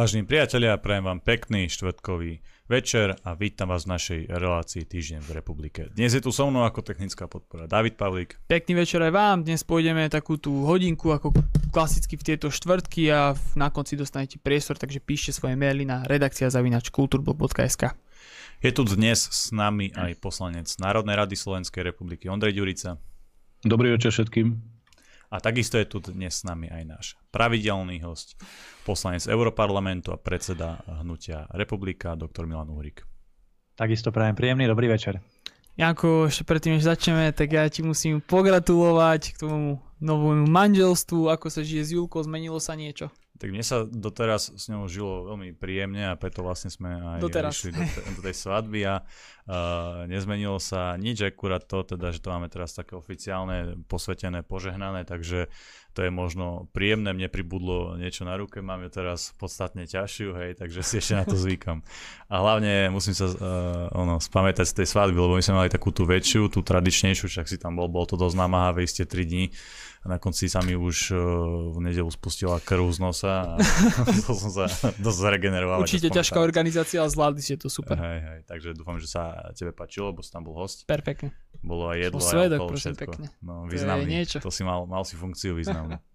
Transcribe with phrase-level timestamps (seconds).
[0.00, 2.40] Vážení priatelia, prajem vám pekný štvrtkový
[2.72, 5.92] večer a vítam vás v našej relácii Týždeň v republike.
[5.92, 8.40] Dnes je tu so mnou ako technická podpora David Pavlík.
[8.48, 9.44] Pekný večer aj vám.
[9.44, 11.36] Dnes pôjdeme takú tú hodinku ako
[11.68, 16.48] klasicky v tieto štvrtky a na konci dostanete priestor, takže píšte svoje maily na redakcia
[16.48, 17.92] zavinač kulturblog.sk.
[18.64, 22.96] Je tu dnes s nami aj poslanec Národnej rady Slovenskej republiky Ondrej Ďurica.
[23.68, 24.79] Dobrý večer všetkým.
[25.30, 28.34] A takisto je tu dnes s nami aj náš pravidelný host,
[28.82, 33.06] poslanec Europarlamentu a predseda hnutia Republika, doktor Milan Uhrik.
[33.78, 35.22] Takisto prajem príjemný dobrý večer.
[35.78, 41.46] Janko, ešte predtým, než začneme, tak ja ti musím pogratulovať k tomu novému manželstvu, ako
[41.46, 43.14] sa žije s Julkou, zmenilo sa niečo?
[43.40, 47.56] Tak mne sa doteraz s ňou žilo veľmi príjemne a preto vlastne sme aj doteraz.
[47.56, 52.20] išli do, te, do tej svadby a uh, nezmenilo sa nič, akurát to, teda, že
[52.20, 55.48] to máme teraz také oficiálne, posvetené, požehnané, takže
[55.96, 60.50] to je možno príjemné, mne pribudlo niečo na ruke, mám ju teraz podstatne ťažšiu, hej,
[60.60, 61.80] takže si ešte na to zvykam.
[62.28, 63.36] A hlavne musím sa uh,
[63.96, 67.48] ono, spamätať z tej svadby, lebo my sme mali takú tú väčšiu, tú tradičnejšiu, však
[67.48, 69.48] si tam bol, bol to dosť namáhavé, ste 3 dní
[70.00, 71.20] a na konci sa mi už uh,
[71.76, 73.60] v nedelu spustila krv z nosa a
[74.24, 74.64] to som sa
[74.96, 75.84] dosť zregeneroval.
[75.84, 78.00] Určite ťažká organizácia, ale zvládli ste to super.
[78.00, 80.88] Hej, hej, takže dúfam, že sa tebe páčilo, lebo si tam bol host.
[80.88, 81.36] Perfektne.
[81.60, 83.12] Bolo aj jedlo, aj svedok, prosím, všetko.
[83.12, 83.26] Pekne.
[83.44, 84.08] No, významný.
[84.08, 84.38] To, niečo.
[84.40, 86.00] to si mal, mal si funkciu významnú.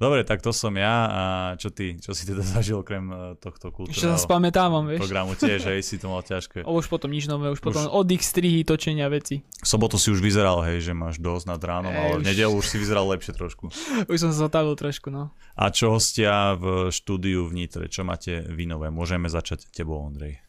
[0.00, 1.22] Dobre, tak to som ja a
[1.60, 5.04] čo ty, čo si teda zažil okrem e, tohto kultúrneho Ešte sa spamätávam, vieš.
[5.04, 6.64] programu tiež, hej, si to mal ťažké.
[6.64, 7.92] A už potom nič nové, už potom už...
[7.92, 9.44] oddych, strihy, točenia veci.
[9.44, 12.64] V sobotu si už vyzeral, hej, že máš dosť nad ránom, ale v nedelu už
[12.64, 13.68] si vyzeral lepšie trošku.
[14.10, 15.36] už som sa zotavil trošku, no.
[15.52, 18.88] A čo hostia v štúdiu v Nitre, čo máte vy nové?
[18.88, 20.40] Môžeme začať tebou, Ondrej.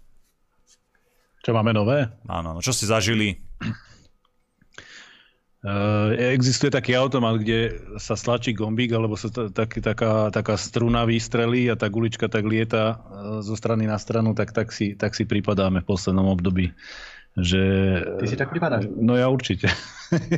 [1.43, 2.07] Čo máme nové?
[2.31, 3.50] Áno, no čo ste zažili?
[5.61, 11.05] Uh, existuje taký automat, kde sa stlačí gombík, alebo sa t- tak, taká, taká struna
[11.05, 15.13] vystrelí a tá gulička tak lieta uh, zo strany na stranu, tak, tak, si, tak
[15.13, 16.73] si pripadáme v poslednom období.
[17.37, 17.63] Že,
[18.17, 18.89] Ty si tak pripadáš?
[18.89, 19.69] No ja určite.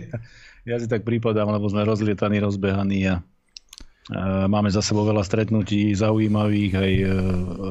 [0.69, 5.95] ja si tak pripadám, lebo sme rozlietaní, rozbehaní a uh, máme za sebou veľa stretnutí
[5.95, 6.91] zaujímavých, aj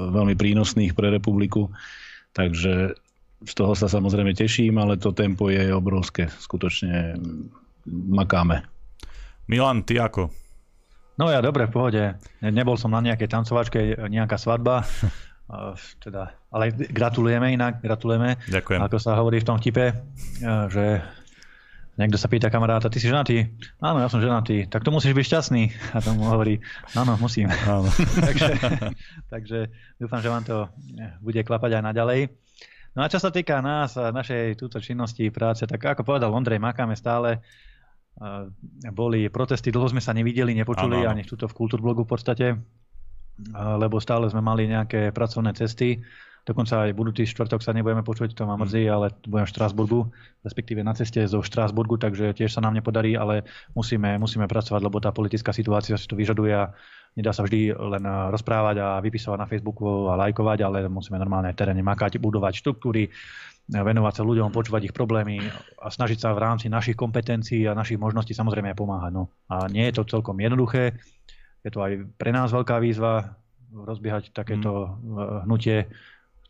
[0.08, 1.68] veľmi prínosných pre republiku.
[2.32, 2.96] Takže
[3.42, 6.30] z toho sa samozrejme teším, ale to tempo je obrovské.
[6.30, 7.18] Skutočne
[7.90, 8.62] makáme.
[9.50, 10.30] Milan, ty ako?
[11.18, 12.02] No ja dobre, v pohode.
[12.40, 14.86] Nebol som na nejakej tancovačke, nejaká svadba.
[16.04, 18.40] teda, ale gratulujeme inak, gratulujeme.
[18.48, 18.80] Ďakujem.
[18.80, 19.92] Ako sa hovorí v tom tipe,
[20.72, 20.84] že
[22.00, 23.52] niekto sa pýta kamaráta, ty si ženatý?
[23.84, 24.72] Áno, ja som ženatý.
[24.72, 25.62] Tak to musíš byť šťastný.
[25.92, 26.56] A tomu hovorí,
[26.96, 27.52] áno, musím.
[27.68, 27.92] Áno.
[28.26, 28.52] takže,
[29.28, 29.58] takže
[30.00, 30.56] dúfam, že vám to
[31.20, 32.20] bude klapať aj naďalej.
[32.92, 36.60] No a čo sa týka nás a našej túto činnosti práce, tak ako povedal Ondrej,
[36.60, 37.40] makáme stále.
[38.92, 41.16] Boli protesty, dlho sme sa nevideli, nepočuli ano.
[41.16, 42.46] ani tuto v Kultúrblogu v podstate,
[43.56, 46.04] lebo stále sme mali nejaké pracovné cesty.
[46.42, 50.00] Dokonca aj budúci štvrtok sa nebudeme počuť, to ma mrzí, ale budem v Štrásburgu,
[50.42, 53.46] respektíve na ceste zo Štrásburgu, takže tiež sa nám nepodarí, ale
[53.78, 56.74] musíme, musíme pracovať, lebo tá politická situácia si to vyžaduje a
[57.12, 61.52] Nedá sa vždy len eh, rozprávať a vypisovať na Facebooku a lajkovať, ale musíme normálne
[61.52, 65.44] v teréne makať, budovať štruktúry, eh, venovať sa ľuďom, počúvať ich problémy
[65.80, 69.12] a snažiť sa v rámci našich kompetencií a našich možností samozrejme aj pomáhať.
[69.12, 69.28] No.
[69.52, 70.96] A nie je to celkom jednoduché,
[71.62, 73.38] je to aj pre nás veľká výzva
[73.72, 75.48] rozbiehať takéto mm.
[75.48, 75.88] hnutie,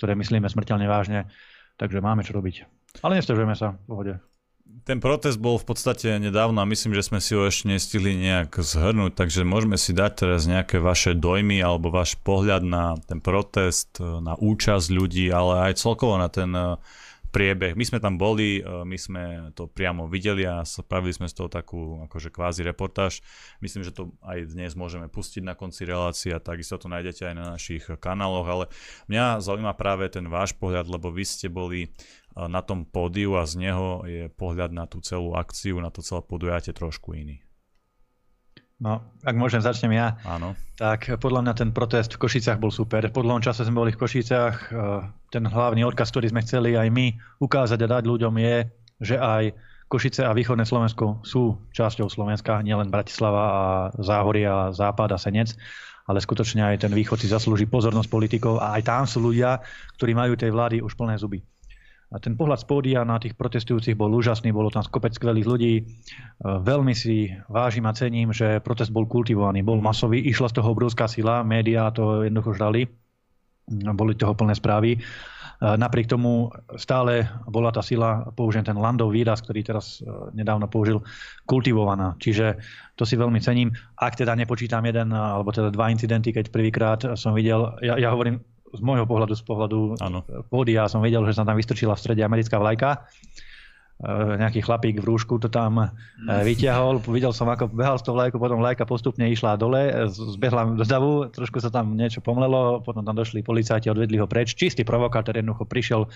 [0.00, 1.30] ktoré myslíme smrteľne vážne,
[1.78, 2.66] takže máme čo robiť.
[3.06, 4.12] Ale nestežujeme sa v pohode
[4.82, 8.58] ten protest bol v podstate nedávno a myslím, že sme si ho ešte nestihli nejak
[8.58, 14.02] zhrnúť, takže môžeme si dať teraz nejaké vaše dojmy alebo váš pohľad na ten protest,
[14.02, 16.50] na účasť ľudí, ale aj celkovo na ten
[17.32, 17.72] priebeh.
[17.72, 19.22] My sme tam boli, e, my sme
[19.56, 23.24] to priamo videli a spravili sme z toho takú akože kvázi reportáž.
[23.64, 27.34] Myslím, že to aj dnes môžeme pustiť na konci relácie a takisto to nájdete aj
[27.34, 28.64] na našich kanáloch, ale
[29.08, 31.88] mňa zaujíma práve ten váš pohľad, lebo vy ste boli
[32.36, 36.24] na tom pódiu a z neho je pohľad na tú celú akciu, na to celé
[36.24, 37.44] podujatie trošku iný.
[38.82, 40.18] No, ak môžem, začnem ja.
[40.26, 40.58] Áno.
[40.74, 43.06] Tak podľa mňa ten protest v Košiciach bol super.
[43.14, 44.56] Po dlhom čase sme boli v Košiciach.
[44.58, 44.78] E,
[45.30, 48.56] ten hlavný odkaz, ktorý sme chceli aj my ukázať a dať ľuďom je,
[48.98, 49.54] že aj
[49.86, 53.64] Košice a východné Slovensko sú časťou Slovenska, nielen Bratislava a
[54.02, 55.54] Záhoria a Západ a Senec,
[56.10, 59.62] ale skutočne aj ten východ si zaslúži pozornosť politikov a aj tam sú ľudia,
[59.94, 61.38] ktorí majú tej vlády už plné zuby.
[62.12, 65.74] A ten pohľad z pódia na tých protestujúcich bol úžasný, bolo tam kopec skvelých ľudí.
[65.80, 65.82] E,
[66.44, 71.08] veľmi si vážim a cením, že protest bol kultivovaný, bol masový, išla z toho obrovská
[71.08, 72.84] sila, médiá to jednoducho žrali,
[73.70, 75.00] boli toho plné správy.
[75.62, 80.02] napriek tomu stále bola tá sila, použijem ten landov výraz, ktorý teraz
[80.34, 80.98] nedávno použil,
[81.46, 82.18] kultivovaná.
[82.18, 82.58] Čiže
[82.98, 83.70] to si veľmi cením.
[83.94, 88.42] Ak teda nepočítam jeden alebo teda dva incidenty, keď prvýkrát som videl, ja, ja hovorím
[88.72, 89.80] z môjho pohľadu, z pohľadu
[90.48, 93.04] pódia, som videl, že sa tam vystrčila v strede americká vlajka
[94.02, 95.86] Eh, nejaký chlapík v rúšku to tam eh,
[96.26, 96.98] vyťahol.
[97.06, 100.82] Videl som, ako behal s tou vlajkou, potom vlajka postupne išla dole, eh, zbehla do
[100.82, 104.58] davu, trošku sa tam niečo pomlelo, potom tam došli policajti, odvedli ho preč.
[104.58, 106.10] Čistý provokátor jednoducho prišiel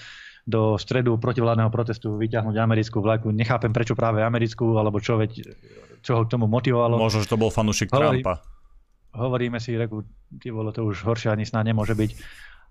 [0.50, 3.30] do stredu protivládneho protestu vyťahnuť americkú vlajku.
[3.30, 5.46] Nechápem, prečo práve americkú, alebo čo, veď,
[6.02, 6.98] čo ho k tomu motivovalo.
[6.98, 8.42] Možno, že to bol fanúšik Hovorí, Trumpa.
[9.14, 10.02] Hovoríme si, reku,
[10.42, 12.10] ty bolo to už horšie ani snáď nemôže byť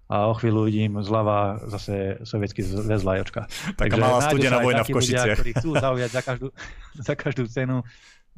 [0.06, 3.50] a o chvíľu vidím zľava zase sovietský zväz vlajočka.
[3.74, 5.26] Taká malá studená vojna v Košiciach.
[5.26, 6.48] Ľudia, ktorí chcú zaujať za každú,
[6.94, 7.78] za každú cenu.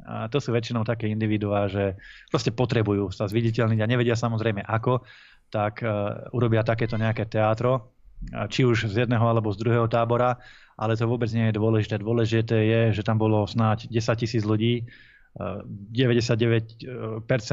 [0.08, 1.98] A to sú väčšinou také individuá, že
[2.32, 5.04] proste potrebujú sa zviditeľniť a nevedia samozrejme ako,
[5.52, 7.92] tak uh, urobia takéto nejaké teátro,
[8.48, 10.40] či už z jedného alebo z druhého tábora,
[10.78, 12.00] ale to vôbec nie je dôležité.
[12.00, 14.86] Dôležité je, že tam bolo snáď 10 tisíc ľudí,
[15.94, 16.82] 99%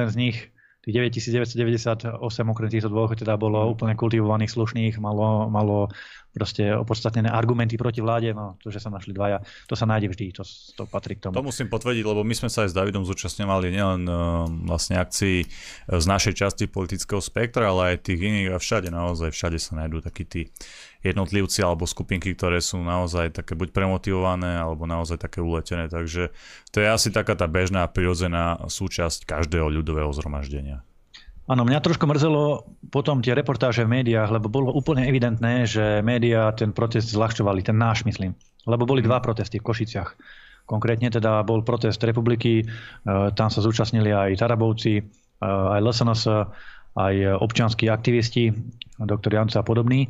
[0.09, 0.37] z nich
[0.85, 5.89] tých 9998 okrem týchto dvoch teda bolo úplne kultivovaných, slušných, malo, malo
[6.35, 9.39] proste opodstatnené argumenty proti vláde, no to, že sa našli dvaja,
[9.71, 10.43] to sa nájde vždy, to,
[10.75, 11.39] to patrí k tomu.
[11.39, 15.47] To musím potvrdiť, lebo my sme sa aj s Davidom zúčastňovali nielen uh, vlastne akcií
[15.87, 20.03] z našej časti politického spektra, ale aj tých iných a všade naozaj, všade sa nájdú
[20.03, 20.41] takí tí
[21.05, 26.33] jednotlivci alebo skupinky, ktoré sú naozaj také buď premotivované alebo naozaj také uletené, takže
[26.73, 30.81] to je asi taká tá bežná prirodzená súčasť každého ľudového zhromaždenia.
[31.45, 36.49] Áno, mňa trošku mrzelo potom tie reportáže v médiách, lebo bolo úplne evidentné, že médiá
[36.57, 38.33] ten protest zľahčovali, ten náš myslím.
[38.65, 40.09] Lebo boli dva protesty v Košiciach.
[40.65, 42.65] Konkrétne teda bol protest republiky, e,
[43.37, 45.03] tam sa zúčastnili aj Tarabovci, e,
[45.45, 46.23] aj LSNS,
[46.97, 48.49] aj občianskí aktivisti,
[48.97, 50.09] doktor Janca a podobní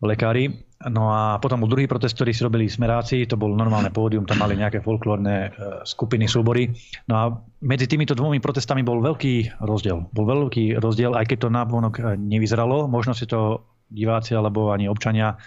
[0.00, 0.65] lekári.
[0.76, 4.44] No a potom bol druhý protest, ktorý si robili smeráci, to bol normálne pódium, tam
[4.44, 5.50] mali nejaké folklórne e,
[5.88, 6.68] skupiny, súbory.
[7.08, 7.24] No a
[7.64, 10.04] medzi týmito dvomi protestami bol veľký rozdiel.
[10.12, 14.84] Bol veľký rozdiel, aj keď to návonok e, nevyzeralo, možno si to diváci alebo ani
[14.84, 15.40] občania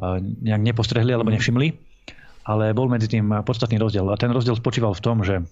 [0.00, 1.68] e, nejak nepostrehli alebo nevšimli,
[2.48, 4.08] ale bol medzi tým podstatný rozdiel.
[4.08, 5.44] A ten rozdiel spočíval v tom, že.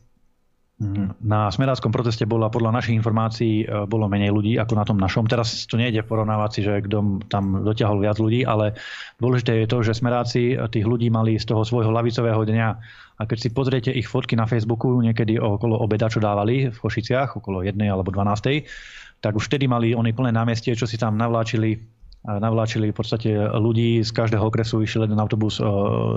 [1.25, 5.25] Na smeráckom proteste bola podľa našich informácií e, bolo menej ľudí ako na tom našom.
[5.25, 8.77] Teraz tu nejde porovnávať si, že kto tam dotiahol viac ľudí, ale
[9.17, 12.69] dôležité je to, že smeráci e, tých ľudí mali z toho svojho lavicového dňa.
[13.17, 17.41] A keď si pozriete ich fotky na Facebooku niekedy okolo obeda, čo dávali v Košiciach,
[17.41, 21.97] okolo 1 alebo 12, tak už vtedy mali oni plné námestie, čo si tam navláčili
[22.27, 25.65] navláčili v podstate ľudí z každého okresu, išiel jeden autobus e,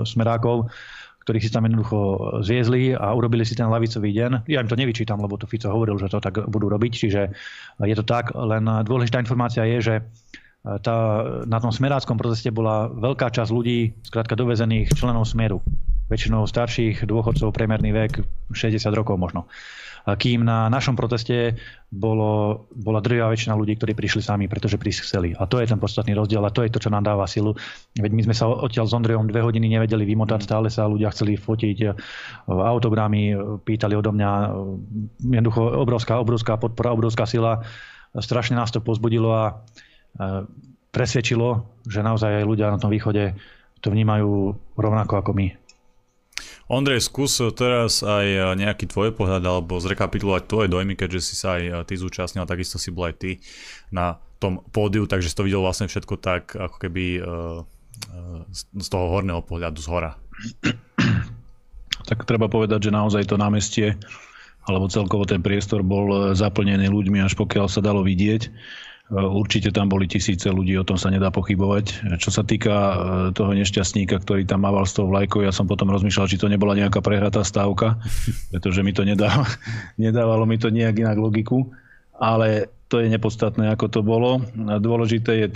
[0.02, 0.66] smerákov
[1.30, 1.98] ktorých si tam jednoducho
[2.42, 4.50] zviezli a urobili si ten lavicový deň.
[4.50, 7.22] Ja im to nevyčítam, lebo to Fico hovoril, že to tak budú robiť, čiže
[7.86, 8.34] je to tak.
[8.34, 9.94] Len dôležitá informácia je, že
[10.66, 10.96] tá,
[11.46, 15.62] na tom smeráckom proteste bola veľká časť ľudí, skrátka dovezených členov Smeru.
[16.10, 19.46] Väčšinou starších dôchodcov, priemerný vek 60 rokov možno
[20.06, 21.60] kým na našom proteste
[21.90, 25.28] bolo, bola drvivá väčšina ľudí, ktorí prišli sami, pretože prísť chceli.
[25.34, 27.58] A to je ten podstatný rozdiel a to je to, čo nám dáva silu.
[27.98, 31.34] Veď my sme sa odtiaľ s Ondrejom dve hodiny nevedeli vymotať, stále sa ľudia chceli
[31.34, 31.88] fotiť e,
[32.46, 33.34] autogramy,
[33.66, 34.48] pýtali odo mňa, e,
[35.34, 37.66] jednoducho obrovská, obrovská podpora, obrovská sila.
[38.14, 39.54] Strašne nás to pozbudilo a e,
[40.94, 43.34] presvedčilo, že naozaj aj ľudia na tom východe
[43.80, 45.59] to vnímajú rovnako ako my.
[46.70, 51.90] Ondrej, skús teraz aj nejaký tvoj pohľad alebo zrekapitulovať tvoje dojmy, keďže si sa aj
[51.90, 53.42] ty zúčastnil, takisto si bol aj ty
[53.90, 57.66] na tom pódiu, takže si to videl vlastne všetko tak, ako keby uh,
[58.54, 60.14] z toho horného pohľadu, z hora.
[62.06, 63.98] Tak treba povedať, že naozaj to námestie
[64.64, 68.46] alebo celkovo ten priestor bol zaplnený ľuďmi, až pokiaľ sa dalo vidieť.
[69.10, 72.14] Určite tam boli tisíce ľudí, o tom sa nedá pochybovať.
[72.22, 72.94] Čo sa týka e,
[73.34, 76.78] toho nešťastníka, ktorý tam mával s tou vlajkou, ja som potom rozmýšľal, či to nebola
[76.78, 77.98] nejaká prehratá stávka,
[78.54, 79.50] pretože mi to nedávalo,
[79.98, 81.66] nedávalo mi to nejak inak logiku.
[82.22, 84.46] Ale to je nepodstatné, ako to bolo.
[84.78, 85.48] Dôležité je,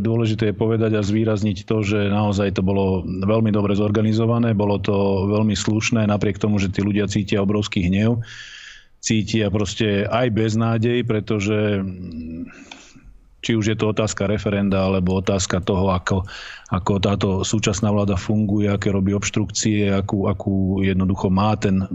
[0.00, 5.26] dôležité je povedať a zvýrazniť to, že naozaj to bolo veľmi dobre zorganizované, bolo to
[5.28, 8.24] veľmi slušné, napriek tomu, že tí ľudia cítia obrovský hnev
[9.06, 11.78] cítia proste aj beznádej, pretože
[13.46, 16.26] či už je to otázka referenda, alebo otázka toho, ako,
[16.74, 21.86] ako táto súčasná vláda funguje, aké robí obštrukcie, akú, akú jednoducho má ten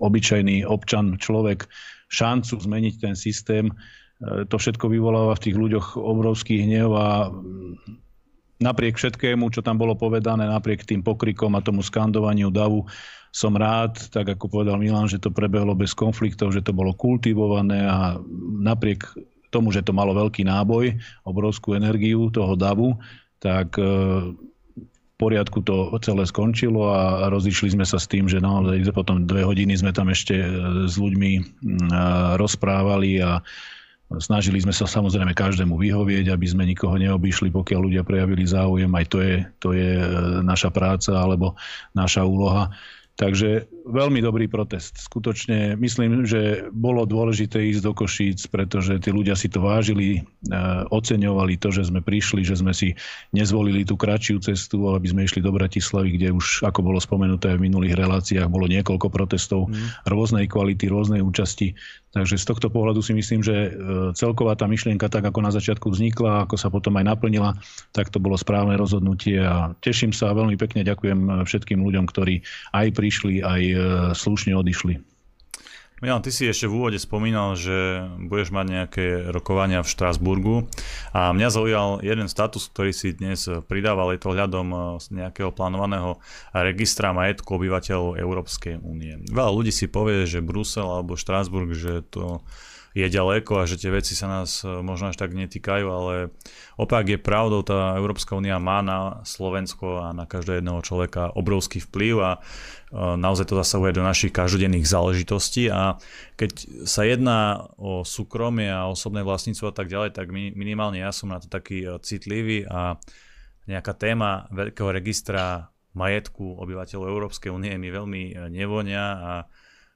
[0.00, 1.68] obyčajný občan, človek
[2.08, 3.68] šancu zmeniť ten systém.
[3.68, 7.28] E, to všetko vyvoláva v tých ľuďoch obrovský hnev a
[8.64, 12.88] napriek všetkému, čo tam bolo povedané, napriek tým pokrikom a tomu skandovaniu davu,
[13.34, 17.84] som rád, tak ako povedal Milan, že to prebehlo bez konfliktov, že to bolo kultivované
[17.84, 18.16] a
[18.64, 19.12] napriek
[19.54, 22.98] tomu, že to malo veľký náboj, obrovskú energiu toho davu,
[23.38, 23.78] tak
[25.14, 29.46] v poriadku to celé skončilo a rozišli sme sa s tým, že naozaj potom dve
[29.46, 30.48] hodiny sme tam ešte e,
[30.90, 31.62] s ľuďmi
[32.34, 33.38] rozprávali a
[34.18, 38.90] snažili sme sa samozrejme každému vyhovieť, aby sme nikoho neobyšli, pokiaľ ľudia prejavili záujem.
[38.90, 40.06] Aj to je, to je e,
[40.42, 41.54] naša práca alebo
[41.94, 42.74] naša úloha.
[43.14, 44.98] Takže veľmi dobrý protest.
[44.98, 50.20] Skutočne myslím, že bolo dôležité ísť do Košíc, pretože tí ľudia si to vážili, e,
[50.90, 52.98] oceňovali to, že sme prišli, že sme si
[53.30, 57.70] nezvolili tú kratšiu cestu, aby sme išli do Bratislavy, kde už, ako bolo spomenuté v
[57.70, 60.10] minulých reláciách, bolo niekoľko protestov mm.
[60.10, 61.78] rôznej kvality, rôznej účasti.
[62.14, 63.70] Takže z tohto pohľadu si myslím, že e,
[64.14, 67.58] celková tá myšlienka, tak ako na začiatku vznikla, ako sa potom aj naplnila,
[67.90, 72.86] tak to bolo správne rozhodnutie a teším sa veľmi pekne, ďakujem všetkým ľuďom, ktorí aj
[72.94, 73.76] prišli, aj e,
[74.14, 75.13] slušne odišli.
[76.04, 80.68] Milan, ty si ešte v úvode spomínal, že budeš mať nejaké rokovania v Štrásburgu
[81.16, 85.48] a mňa zaujal jeden status, ktorý si dnes pridával, je to hľadom e, z nejakého
[85.48, 86.20] plánovaného
[86.52, 89.16] registra majetku obyvateľov Európskej únie.
[89.32, 92.44] Veľa ľudí si povie, že Brusel alebo Štrásburg, že to
[92.94, 96.30] je ďaleko a že tie veci sa nás e, možno až tak netýkajú, ale
[96.78, 101.82] opak je pravdou, tá Európska únia má na Slovensko a na každého jedného človeka obrovský
[101.82, 102.40] vplyv a e,
[103.18, 105.98] naozaj to zasahuje do našich každodenných záležitostí a
[106.38, 106.50] keď
[106.86, 111.42] sa jedná o súkromie a osobné vlastníctvo a tak ďalej, tak minimálne ja som na
[111.42, 112.94] to taký e, citlivý a
[113.66, 115.66] nejaká téma veľkého registra
[115.98, 118.22] majetku obyvateľov Európskej únie mi veľmi
[118.54, 119.32] nevonia a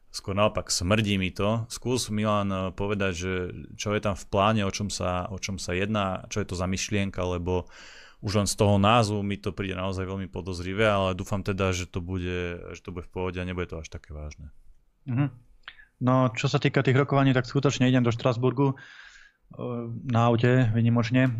[0.08, 1.68] skôr naopak smrdí mi to.
[1.68, 3.32] Skús Milan eh, povedať, že
[3.76, 6.56] čo je tam v pláne, o čom sa, o čom sa jedná, čo je to
[6.56, 7.68] za myšlienka, lebo
[8.18, 11.86] už len z toho názvu mi to príde naozaj veľmi podozrivé, ale dúfam teda, že
[11.86, 14.50] to bude, že to bude v pohode a nebude to až také vážne.
[15.06, 15.28] Mm-hmm.
[16.02, 18.78] No, čo sa týka tých rokovaní, tak skutočne idem do Štrasburgu eh,
[20.08, 21.30] na aute, vynimočne.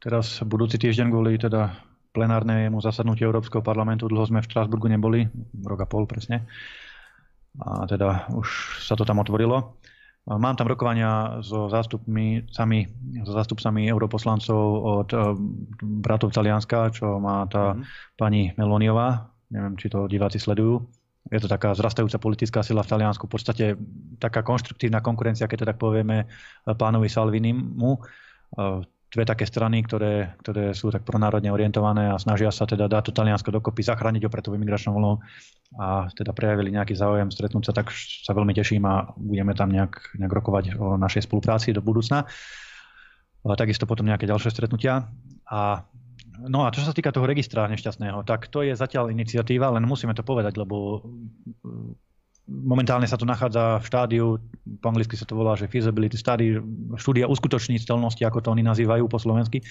[0.00, 1.76] Teraz budúci týždeň kvôli teda
[2.16, 5.28] plenárnemu zasadnutiu Európskeho parlamentu, dlho sme v Štrasburgu neboli,
[5.60, 6.48] rok a pol presne
[7.58, 9.80] a teda už sa to tam otvorilo.
[10.28, 12.86] Mám tam rokovania so zástupmi, sami,
[13.24, 15.20] so zástupcami europoslancov od eh,
[15.82, 17.82] bratov Talianska, čo má tá mm.
[18.14, 19.32] pani Meloniová.
[19.50, 20.86] Neviem, či to diváci sledujú.
[21.34, 23.64] Je to taká zrastajúca politická sila v Taliansku, v podstate
[24.22, 26.30] taká konštruktívna konkurencia, keď to tak povieme,
[26.62, 32.62] pánovi Salvinimu eh, dve také strany, ktoré, ktoré sú tak pronárodne orientované a snažia sa
[32.62, 35.18] teda dať to Taliansko dokopy, zachrániť opätovú imigračnou vlnou
[35.82, 40.14] a teda prejavili nejaký záujem stretnúť sa, tak sa veľmi teším a budeme tam nejak,
[40.14, 42.26] nejak rokovať o našej spolupráci do budúcna.
[43.40, 45.10] A takisto potom nejaké ďalšie stretnutia.
[45.50, 45.82] A
[46.40, 50.16] No a čo sa týka toho registra nešťastného, tak to je zatiaľ iniciatíva, len musíme
[50.16, 51.04] to povedať, lebo
[52.50, 54.26] momentálne sa to nachádza v štádiu,
[54.82, 56.58] po anglicky sa to volá, že feasibility study,
[56.98, 59.62] štúdia uskutočniteľnosti, ako to oni nazývajú po slovensky.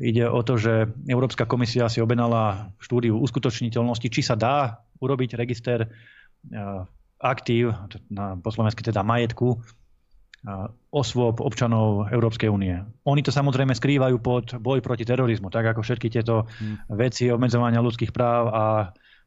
[0.00, 5.84] Ide o to, že Európska komisia si obenala štúdiu uskutočniteľnosti, či sa dá urobiť register
[5.84, 6.82] eh,
[7.20, 7.76] aktív,
[8.08, 12.80] na, po slovensky teda majetku, eh, osôb občanov Európskej únie.
[13.04, 16.96] Oni to samozrejme skrývajú pod boj proti terorizmu, tak ako všetky tieto hmm.
[16.96, 18.64] veci obmedzovania ľudských práv a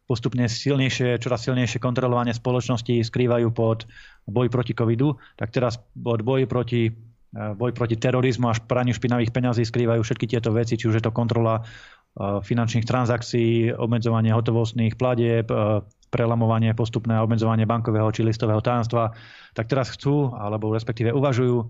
[0.03, 3.87] postupne silnejšie, čoraz silnejšie kontrolovanie spoločnosti skrývajú pod
[4.27, 9.31] boj proti covidu, tak teraz pod boj proti, eh, boj proti terorizmu až praniu špinavých
[9.31, 14.99] peňazí skrývajú všetky tieto veci, či už je to kontrola eh, finančných transakcií, obmedzovanie hotovostných
[14.99, 15.81] platieb, eh,
[16.13, 19.17] prelamovanie postupné obmedzovanie bankového či listového tajomstva,
[19.57, 21.65] tak teraz chcú, alebo respektíve uvažujú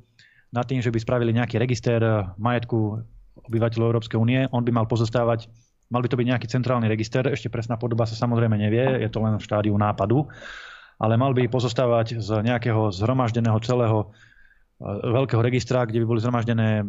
[0.52, 3.02] nad tým, že by spravili nejaký register majetku
[3.48, 4.46] obyvateľov Európskej únie.
[4.52, 5.48] On by mal pozostávať
[5.93, 9.21] Mal by to byť nejaký centrálny register, ešte presná podoba sa samozrejme nevie, je to
[9.21, 10.25] len v štádiu nápadu,
[10.97, 14.07] ale mal by pozostávať z nejakého zhromaždeného celého e,
[14.89, 16.83] veľkého registra, kde by boli zhromaždené e,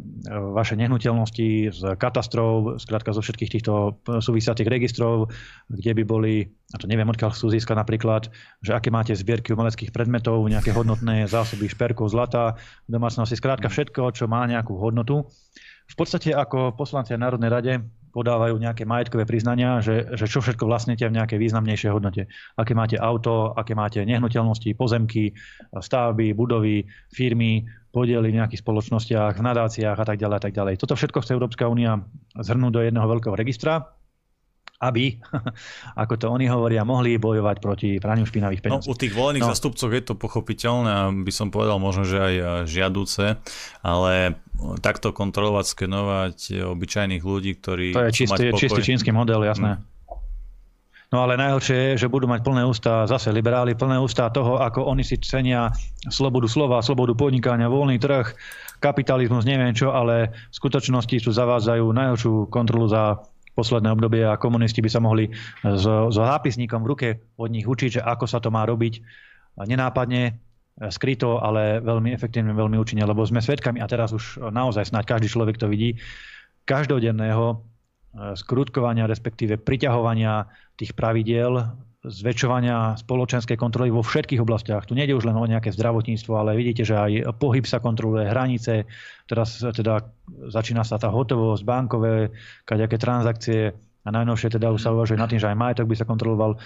[0.57, 5.29] vaše nehnuteľnosti z katastrov, skrátka zo všetkých týchto súvisiacich registrov,
[5.69, 8.33] kde by boli, a to neviem odkiaľ chcú získať napríklad,
[8.65, 12.57] že aké máte zbierky umeleckých predmetov, nejaké hodnotné zásoby šperkov, zlata,
[12.89, 15.29] domácnosti, skrátka všetko, čo má nejakú hodnotu.
[15.85, 17.73] V podstate ako poslanci Národnej rade
[18.15, 22.31] podávajú nejaké majetkové priznania, že, že čo všetko vlastnete v nejakej významnejšej hodnote.
[22.55, 25.35] Aké máte auto, aké máte nehnuteľnosti, pozemky,
[25.75, 30.75] stavby, budovy, firmy, podiely v nejakých spoločnostiach, v nadáciách a tak ďalej a tak ďalej.
[30.79, 31.99] Toto všetko chce Európska únia
[32.39, 33.91] zhrnúť do jedného veľkého registra
[34.83, 35.19] aby,
[36.03, 38.89] ako to oni hovoria, mohli bojovať proti praniu špinavých peniazí.
[38.89, 39.51] No, u tých volených no.
[39.55, 42.35] zastupcov je to pochopiteľné a by som povedal možno, že aj
[42.67, 43.39] žiaduce,
[43.85, 44.39] ale
[44.83, 47.87] takto kontrolovať, skenovať obyčajných ľudí, ktorí...
[47.95, 49.79] To je čistý, čistý čínsky model, jasné.
[49.79, 49.93] Hmm.
[51.15, 54.83] No ale najhoršie je, že budú mať plné ústa, zase liberáli, plné ústa toho, ako
[54.91, 55.71] oni si cenia
[56.11, 58.35] slobodu slova, slobodu podnikania, voľný trh,
[58.83, 63.23] kapitalizmus, neviem čo, ale v skutočnosti tu zavádzajú najhoršiu kontrolu za
[63.55, 65.31] posledné obdobie a komunisti by sa mohli
[65.63, 67.09] so, so zápisníkom v ruke
[67.39, 68.99] od nich učiť, že ako sa to má robiť.
[69.55, 70.43] Nenápadne,
[70.91, 75.31] skryto, ale veľmi efektívne, veľmi účinne, lebo sme svedkami, a teraz už naozaj snáď každý
[75.31, 76.03] človek to vidí,
[76.67, 77.63] každodenného
[78.35, 84.85] skrutkovania, respektíve priťahovania tých pravidiel zväčšovania spoločenskej kontroly vo všetkých oblastiach.
[84.85, 88.85] Tu nejde už len o nejaké zdravotníctvo, ale vidíte, že aj pohyb sa kontroluje, hranice,
[89.25, 90.05] teraz teda
[90.53, 92.29] začína sa tá hotovosť, bankové,
[92.69, 93.73] kaďaké transakcie
[94.05, 96.61] a najnovšie teda už sa uvažuje na tým, že aj majetok by sa kontroloval.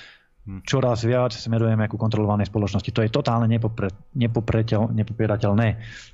[0.65, 2.91] Čoraz viac smerujeme ku kontrolovanej spoločnosti.
[2.91, 5.69] To je totálne nepopre, nepopierateľné.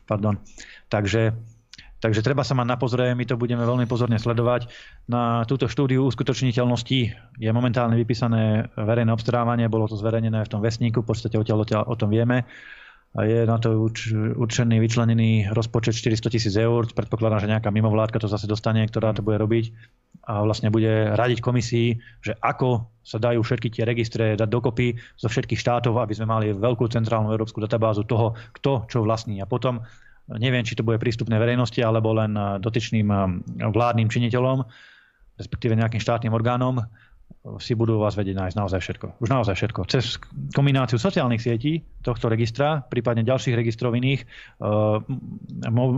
[0.04, 0.34] Pardon.
[0.90, 1.32] Takže
[2.00, 4.68] Takže treba sa mať na pozore, my to budeme veľmi pozorne sledovať.
[5.08, 7.00] Na túto štúdiu uskutočniteľnosti
[7.40, 11.82] je momentálne vypísané verejné obstarávanie, bolo to zverejnené v tom vesníku, v podstate odtiaľ, odtiaľ
[11.88, 12.44] o tom vieme.
[13.14, 16.90] A je na to urč, určený, vyčlenený rozpočet 400 tisíc eur.
[16.90, 19.70] Predpokladám, že nejaká mimovládka to zase dostane, ktorá to bude robiť
[20.24, 21.88] a vlastne bude radiť komisii,
[22.24, 26.46] že ako sa dajú všetky tie registre dať dokopy zo všetkých štátov, aby sme mali
[26.56, 29.44] veľkú centrálnu európsku databázu toho, kto čo vlastní.
[29.44, 29.84] A potom
[30.32, 33.20] Neviem, či to bude prístupné verejnosti alebo len eh, dotyčným eh,
[33.68, 34.64] vládnym činiteľom,
[35.36, 36.80] respektíve nejakým štátnym orgánom,
[37.60, 39.06] si budú vás vedieť nájsť naozaj všetko.
[39.20, 39.80] Už naozaj všetko.
[39.92, 40.16] Cez
[40.56, 44.96] kombináciu sociálnych sietí tohto registra, prípadne ďalších registrov iných, eh,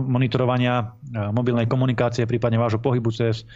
[0.07, 0.91] monitorovania
[1.31, 3.47] mobilnej komunikácie, prípadne vášho pohybu cez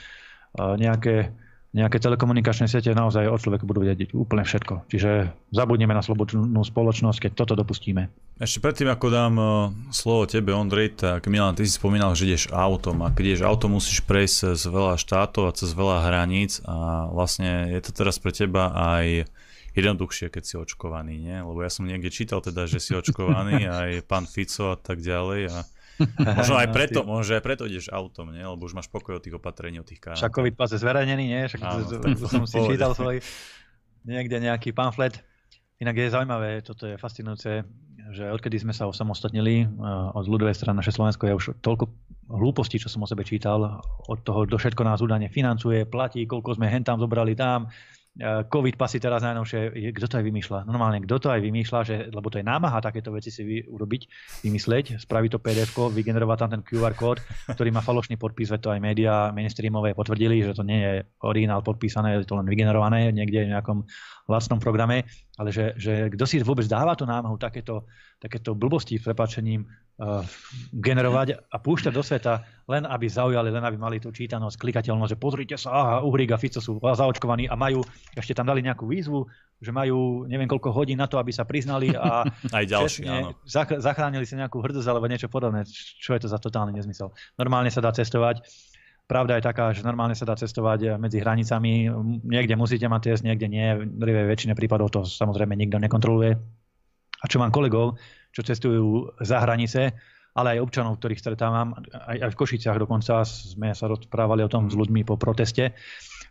[0.56, 1.32] nejaké
[1.72, 4.92] nejaké telekomunikačné siete naozaj od človeka budú vedieť úplne všetko.
[4.92, 8.12] Čiže zabudneme na slobodnú spoločnosť, keď toto dopustíme.
[8.44, 12.52] Ešte predtým, ako dám uh, slovo tebe, Ondrej, tak Milan, ty si spomínal, že ideš
[12.52, 17.08] autom a keď ideš autom, musíš prejsť cez veľa štátov a cez veľa hraníc a
[17.08, 19.30] vlastne je to teraz pre teba aj
[19.72, 21.38] jednoduchšie, keď si očkovaný, nie?
[21.40, 25.48] Lebo ja som niekde čítal teda, že si očkovaný, aj pán Fico a tak ďalej
[25.48, 25.64] a
[26.40, 28.44] Možno aj preto, možno aj preto ideš autom, nie?
[28.44, 30.18] lebo už máš pokoj od tých opatrení, od tých kár.
[30.18, 31.42] Však COVID pas je zverejnený, nie?
[31.48, 33.22] Však Áno, to, som si čítal svoj
[34.12, 35.22] niekde nejaký pamflet.
[35.82, 37.66] Inak je zaujímavé, toto je fascinujúce,
[38.14, 39.68] že odkedy sme sa osamostatnili eh,
[40.14, 41.90] od ľudovej strany naše Slovensko, je už toľko
[42.32, 46.56] hlúpostí, čo som o sebe čítal, od toho, do všetko nás údajne financuje, platí, koľko
[46.56, 47.68] sme hen tam zobrali tam,
[48.20, 50.68] COVID pasy teraz najnovšie, kto to aj vymýšľa?
[50.68, 54.02] Normálne, kto to aj vymýšľa, že, lebo to je námaha takéto veci si vy, urobiť,
[54.44, 58.74] vymysleť, spraviť to pdf vygenerovať tam ten QR kód, ktorý má falošný podpis, veď to
[58.76, 60.94] aj médiá mainstreamové potvrdili, že to nie je
[61.24, 63.88] originál podpísané, je to len vygenerované niekde v nejakom
[64.32, 65.04] lacnom programe,
[65.36, 67.84] ale že, že kto si vôbec dáva tú námahu takéto,
[68.16, 70.24] takéto blbosti s prepačením uh,
[70.72, 75.20] generovať a púšťať do sveta, len aby zaujali, len aby mali tú čítanosť, klikateľnosť, že
[75.20, 77.84] pozrite sa, aha, Uhrík a Fico sú zaočkovaní a majú,
[78.16, 79.28] ešte tam dali nejakú výzvu,
[79.62, 82.26] že majú neviem koľko hodín na to, aby sa priznali a
[82.58, 83.38] aj ďalší, áno.
[83.78, 85.68] zachránili si nejakú hrdosť alebo niečo podobné.
[86.02, 87.14] Čo je to za totálny nezmysel?
[87.38, 88.42] Normálne sa dá cestovať
[89.12, 91.92] Pravda je taká, že normálne sa dá cestovať medzi hranicami.
[92.24, 93.76] Niekde musíte mať test, niekde nie.
[93.76, 96.40] V väčšine prípadov to samozrejme nikto nekontroluje.
[97.20, 98.00] A čo mám kolegov,
[98.32, 100.00] čo cestujú za hranice,
[100.32, 104.72] ale aj občanov, ktorých stretávam, aj, aj v Košiciach dokonca sme sa rozprávali o tom
[104.72, 105.76] s ľuďmi po proteste,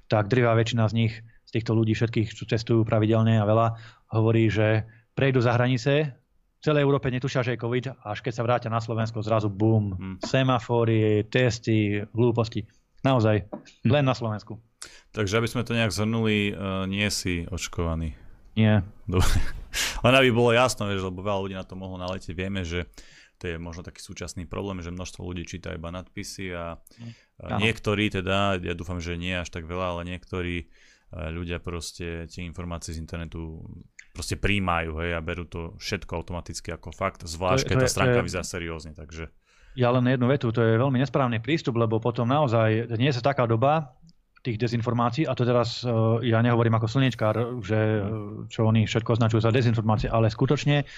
[0.08, 3.76] tak drvá väčšina z nich, z týchto ľudí všetkých, čo cestujú pravidelne a veľa,
[4.16, 6.16] hovorí, že prejdú za hranice,
[6.60, 9.96] v celej Európe netušia, že je COVID, až keď sa vrátia na Slovensko, zrazu bum,
[9.96, 10.16] hmm.
[10.20, 12.68] semafóry, testy, hlúposti.
[13.00, 13.88] Naozaj, hm.
[13.88, 14.60] len na Slovensku.
[15.16, 18.12] Takže aby sme to nejak zhrnuli, uh, nie si očkovaný.
[18.60, 18.84] Nie.
[19.08, 19.32] Dobre.
[20.04, 22.34] Len aby bolo jasno, vieš, lebo veľa ľudí na to mohlo naletiť.
[22.34, 22.90] Vieme, že
[23.38, 27.56] to je možno taký súčasný problém, že množstvo ľudí číta iba nadpisy a hm.
[27.56, 32.44] niektorí teda, ja dúfam, že nie až tak veľa, ale niektorí uh, ľudia proste tie
[32.44, 33.64] informácie z internetu
[34.10, 38.44] proste príjmajú hej, a berú to všetko automaticky ako fakt, zvlášť keď tá stránka vyzerá
[38.44, 38.92] seriózne.
[38.94, 39.30] Takže...
[39.78, 43.46] Ja len jednu vetu, to je veľmi nesprávny prístup, lebo potom naozaj nie je taká
[43.46, 43.94] doba
[44.40, 45.92] tých dezinformácií, a to teraz e,
[46.26, 48.02] ja nehovorím ako slnečkár, že e,
[48.48, 50.88] čo oni všetko označujú za dezinformácie, ale skutočne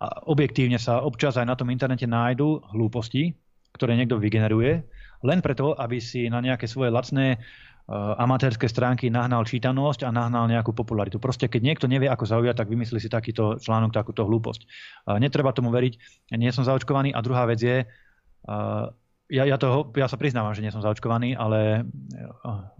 [0.00, 3.36] a objektívne sa občas aj na tom internete nájdú hlúposti,
[3.76, 4.88] ktoré niekto vygeneruje,
[5.20, 10.44] len preto, aby si na nejaké svoje lacné Eh, amatérske stránky nahnal čítanosť a nahnal
[10.44, 11.16] nejakú popularitu.
[11.16, 14.60] Proste keď niekto nevie, ako zaujať, tak vymyslí si takýto článok, takúto hlúposť.
[14.60, 15.96] Eh, netreba tomu veriť,
[16.36, 17.16] nie som zaočkovaný.
[17.16, 18.84] A druhá vec je, eh,
[19.28, 21.84] ja, ja, toho, ja sa priznávam, že nie som zaočkovaný, ale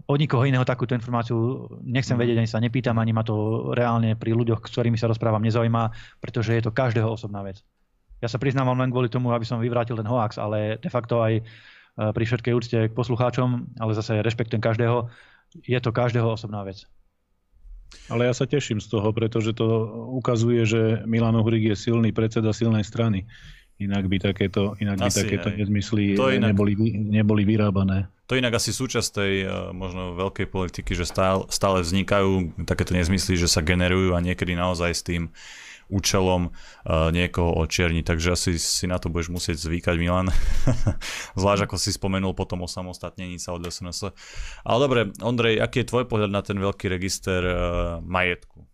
[0.09, 2.21] od nikoho iného takúto informáciu nechcem mhm.
[2.21, 5.89] vedieť, ani sa nepýtam, ani ma to reálne pri ľuďoch, s ktorými sa rozprávam, nezaujíma,
[6.21, 7.65] pretože je to každého osobná vec.
[8.21, 11.39] Ja sa priznávam len kvôli tomu, aby som vyvrátil ten hoax, ale de facto aj
[11.95, 15.09] pri všetkej úcte k poslucháčom, ale zase rešpektujem každého.
[15.65, 16.85] Je to každého osobná vec.
[18.09, 19.65] Ale ja sa teším z toho, pretože to
[20.13, 23.25] ukazuje, že Milan Uhrik je silný predseda silnej strany.
[23.79, 28.11] Inak by takéto, inak Asi, by takéto nezmysly to inak, neboli, neboli vyrábané.
[28.27, 33.39] To inak asi súčasť tej uh, možno veľkej politiky, že stále, stále vznikajú takéto nezmysly,
[33.39, 35.31] že sa generujú a niekedy naozaj s tým
[35.89, 38.05] účelom uh, niekoho očierniť.
[38.05, 40.29] Takže asi si na to budeš musieť zvykať, Milan.
[41.39, 44.13] Zvlášť ako si spomenul potom o samostatnení sa od SNS.
[44.63, 47.57] Ale dobre, Ondrej, aký je tvoj pohľad na ten veľký register uh,
[48.05, 48.69] majetku?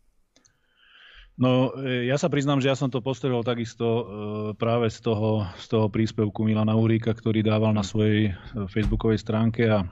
[1.35, 4.07] No, e, ja sa priznám, že ja som to postrehol takisto
[4.55, 8.33] práve z toho, z toho príspevku Milana Uríka, ktorý dával na svojej e,
[8.71, 9.83] facebookovej stránke a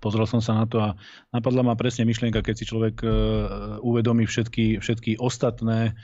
[0.00, 0.96] pozrel som sa na to a
[1.28, 3.04] napadla ma presne myšlienka, keď si človek
[3.80, 5.96] uvedomí všetky, všetky ostatné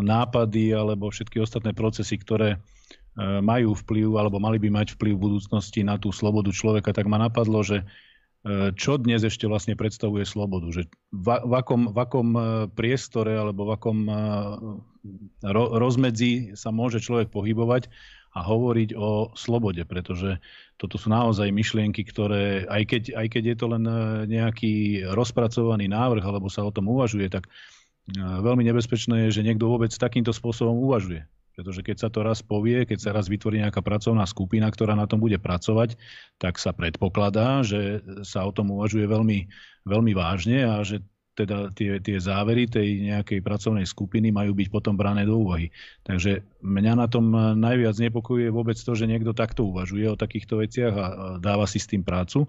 [0.00, 2.56] nápady alebo všetky ostatné procesy, ktoré
[3.44, 7.20] majú vplyv alebo mali by mať vplyv v budúcnosti na tú slobodu človeka, tak ma
[7.20, 7.86] napadlo, že
[8.76, 10.68] čo dnes ešte vlastne predstavuje slobodu.
[10.68, 10.82] Že
[11.16, 12.28] v, v, akom, v akom
[12.76, 13.98] priestore alebo v akom
[15.40, 17.88] ro, rozmedzi sa môže človek pohybovať
[18.34, 20.42] a hovoriť o slobode, pretože
[20.76, 23.84] toto sú naozaj myšlienky, ktoré, aj keď, aj keď je to len
[24.26, 27.46] nejaký rozpracovaný návrh, alebo sa o tom uvažuje, tak
[28.12, 31.24] veľmi nebezpečné je, že niekto vôbec takýmto spôsobom uvažuje.
[31.54, 35.06] Pretože keď sa to raz povie, keď sa raz vytvorí nejaká pracovná skupina, ktorá na
[35.06, 35.94] tom bude pracovať,
[36.42, 39.46] tak sa predpokladá, že sa o tom uvažuje veľmi,
[39.86, 40.98] veľmi vážne a že
[41.34, 45.70] teda tie, tie závery tej nejakej pracovnej skupiny majú byť potom brané do úvahy.
[46.06, 50.94] Takže mňa na tom najviac nepokojuje vôbec to, že niekto takto uvažuje o takýchto veciach
[50.94, 51.06] a
[51.42, 52.46] dáva si s tým prácu.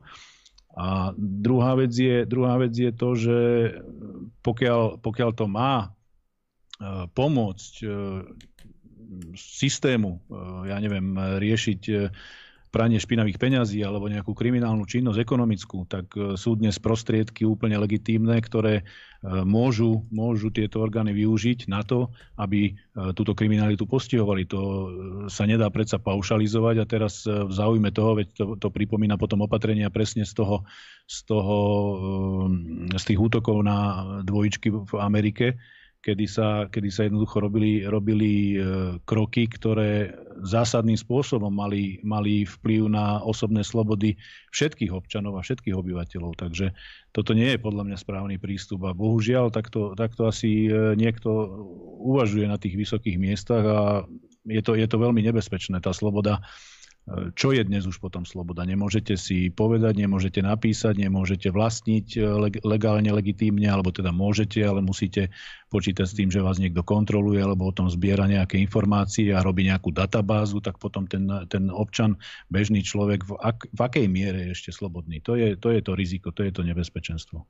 [0.76, 3.40] A druhá vec je, druhá vec je to, že
[4.44, 5.90] pokiaľ, pokiaľ to má e,
[7.16, 7.88] pomôcť e,
[9.40, 11.82] systému, e, ja neviem, riešiť
[12.76, 18.36] pranie špinavých peňazí alebo nejakú kriminálnu činnosť ekonomickú, tak e, sú dnes prostriedky úplne legitímne,
[18.44, 18.84] ktoré
[19.26, 22.78] môžu, môžu tieto orgány využiť na to, aby
[23.18, 24.46] túto kriminalitu postihovali.
[24.54, 24.62] To
[25.34, 29.90] sa nedá predsa paušalizovať a teraz v záujme toho, veď to, to pripomína potom opatrenia
[29.90, 30.62] presne z toho,
[31.10, 31.58] z toho,
[32.94, 35.58] z tých útokov na dvojičky v Amerike,
[36.06, 38.58] kedy sa, kedy sa jednoducho robili, robili e,
[39.10, 40.14] kroky, ktoré
[40.46, 44.14] zásadným spôsobom mali, mali vplyv na osobné slobody
[44.54, 46.38] všetkých občanov a všetkých obyvateľov.
[46.38, 46.78] Takže
[47.10, 51.34] toto nie je podľa mňa správny prístup a bohužiaľ takto, takto asi e, niekto
[52.06, 53.80] uvažuje na tých vysokých miestach a
[54.46, 55.82] je to, je to veľmi nebezpečné.
[55.82, 56.46] Tá sloboda
[57.38, 58.66] čo je dnes už potom sloboda?
[58.66, 62.26] Nemôžete si povedať, nemôžete napísať, nemôžete vlastniť eh,
[62.66, 65.30] legálne, legitímne, alebo teda môžete, ale musíte
[65.70, 69.70] počítať s tým, že vás niekto kontroluje, alebo o tom zbiera nejaké informácie a robí
[69.70, 72.18] nejakú databázu, tak potom ten, ten občan,
[72.50, 75.22] bežný človek, v, ak, v akej miere je ešte slobodný?
[75.30, 77.46] To je, to je to riziko, to je to nebezpečenstvo.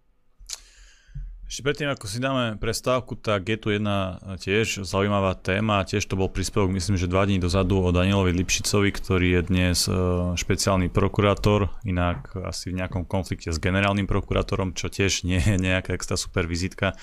[1.45, 5.85] Ešte predtým, ako si dáme prestávku, tak je tu jedna tiež zaujímavá téma.
[5.85, 9.77] Tiež to bol príspevok, myslím, že dva dní dozadu o Danielovi Lipšicovi, ktorý je dnes
[9.85, 9.93] e,
[10.33, 15.93] špeciálny prokurátor, inak asi v nejakom konflikte s generálnym prokurátorom, čo tiež nie je nejaká
[15.93, 16.97] extra super vizitka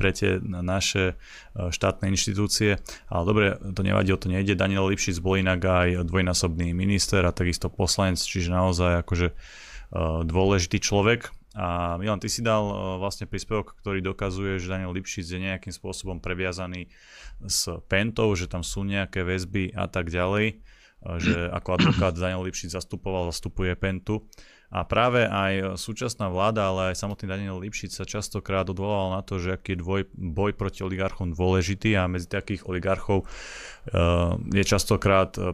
[0.00, 1.12] pre tie naše
[1.52, 2.80] e, štátne inštitúcie.
[3.12, 4.56] Ale dobre, to nevadí, o to nejde.
[4.56, 9.34] Daniel Lipšic bol inak aj dvojnásobný minister a takisto poslanec, čiže naozaj akože e,
[10.24, 15.26] dôležitý človek a Milan, ty si dal e, vlastne príspevok, ktorý dokazuje, že Daniel Lipšic
[15.28, 16.88] je nejakým spôsobom previazaný
[17.44, 20.54] s Pentou, že tam sú nejaké väzby a tak ďalej, e,
[21.20, 24.24] že ako advokát Daniel Lipšic zastupoval, zastupuje Pentu.
[24.72, 29.36] A práve aj súčasná vláda, ale aj samotný Daniel Lipšic sa častokrát odvolal na to,
[29.36, 35.36] že aký je dvoj, boj proti oligarchom dôležitý a medzi takých oligarchov uh, je častokrát
[35.36, 35.52] uh,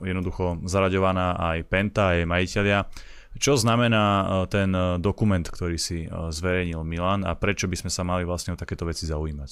[0.00, 2.88] jednoducho zaraďovaná aj Penta, aj majiteľia.
[3.36, 7.90] Čo znamená e, ten e, dokument, ktorý si e, zverejnil Milan a prečo by sme
[7.92, 9.50] sa mali vlastne o takéto veci zaujímať?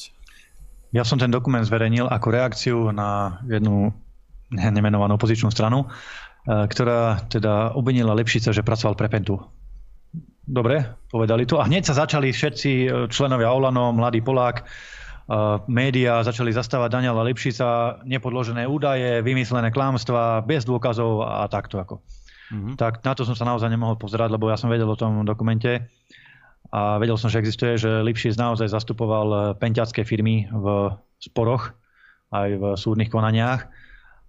[0.96, 3.92] Ja som ten dokument zverejnil ako reakciu na jednu
[4.54, 5.90] nemenovanú opozičnú stranu,
[6.46, 9.42] ktorá teda obvinila Lepšica, že pracoval pre Pentu.
[10.46, 11.58] Dobre, povedali to.
[11.58, 14.62] A hneď sa začali všetci členovia Olano, mladý Polák,
[15.66, 21.98] médiá začali zastávať Daniela Lepšica, nepodložené údaje, vymyslené klámstva, bez dôkazov a takto ako.
[22.52, 22.74] Mm-hmm.
[22.76, 25.88] Tak na to som sa naozaj nemohol pozerať, lebo ja som vedel o tom dokumente
[26.74, 31.72] a vedel som, že existuje, že Lipšic naozaj zastupoval eh, penťacké firmy v sporoch
[32.34, 33.70] aj v súdnych konaniach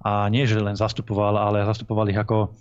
[0.06, 2.54] a nie, že len zastupoval, ale zastupoval ich ako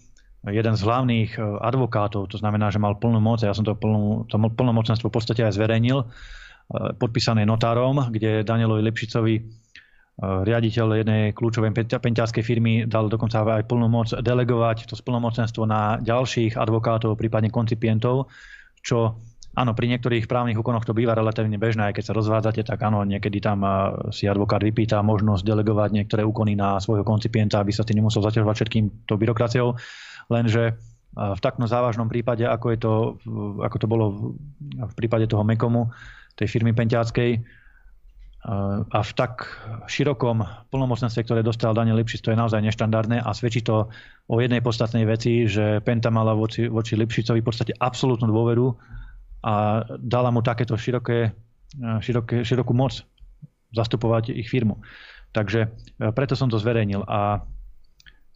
[0.48, 4.24] jeden z hlavných eh, advokátov, to znamená, že mal plnú moc, ja som to, plnú,
[4.28, 6.08] to plnomocenstvo v podstate aj zverejnil, eh,
[6.96, 9.63] podpísané notárom, kde Danielovi Lepšicovi
[10.22, 16.54] riaditeľ jednej kľúčovej penťarskej firmy dal dokonca aj plnú moc delegovať to splnomocenstvo na ďalších
[16.54, 18.30] advokátov, prípadne koncipientov,
[18.78, 19.18] čo
[19.54, 23.06] Áno, pri niektorých právnych úkonoch to býva relatívne bežné, aj keď sa rozvádzate, tak áno,
[23.06, 23.62] niekedy tam
[24.10, 28.50] si advokát vypýta možnosť delegovať niektoré úkony na svojho koncipienta, aby sa tým nemusel zaťažovať
[28.50, 29.78] všetkým tou byrokraciou.
[30.26, 30.74] Lenže
[31.14, 32.92] v takto závažnom prípade, ako, je to,
[33.62, 34.34] ako to bolo
[34.74, 35.94] v prípade toho Mekomu,
[36.34, 37.30] tej firmy Penťáckej,
[38.44, 39.48] a v tak
[39.88, 43.88] širokom plnomocnenstve, ktoré dostal Daniel Lipšic, to je naozaj neštandardné a svedčí to
[44.28, 48.68] o jednej podstatnej veci, že Penta mala voči, voči Lipšicovi v podstate absolútnu dôveru
[49.48, 51.32] a dala mu takéto široké,
[52.04, 53.00] široké, širokú moc
[53.72, 54.76] zastupovať ich firmu.
[55.32, 55.68] Takže e,
[56.12, 57.40] preto som to zverejnil a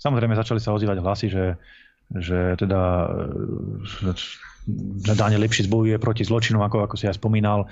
[0.00, 1.46] samozrejme začali sa ozývať hlasy, že,
[2.16, 3.12] že teda
[3.84, 7.68] že Daniel Lipšic bojuje proti zločinu, ako, ako si aj spomínal,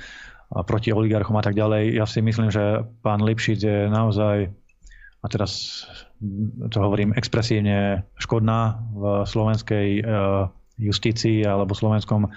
[0.51, 1.99] proti oligarchom a tak ďalej.
[1.99, 4.51] Ja si myslím, že pán Lipšic je naozaj,
[5.23, 5.83] a teraz
[6.71, 10.03] to hovorím expresívne, škodná v slovenskej e,
[10.79, 12.31] justícii alebo slovenskom e,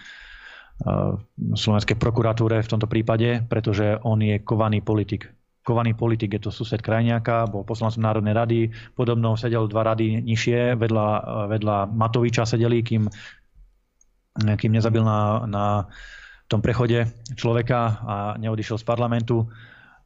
[1.54, 5.30] slovenskej prokuratúre v tomto prípade, pretože on je kovaný politik.
[5.62, 8.60] Kovaný politik je to sused Krajniaka, bol poslancom Národnej rady,
[8.98, 11.08] podobno sedel dva rady nižšie, vedľa,
[11.46, 13.06] vedľa Matoviča sedeli, kým,
[14.34, 15.66] kým nezabil na, na
[16.50, 17.06] tom prechode
[17.38, 19.46] človeka a neodišiel z parlamentu.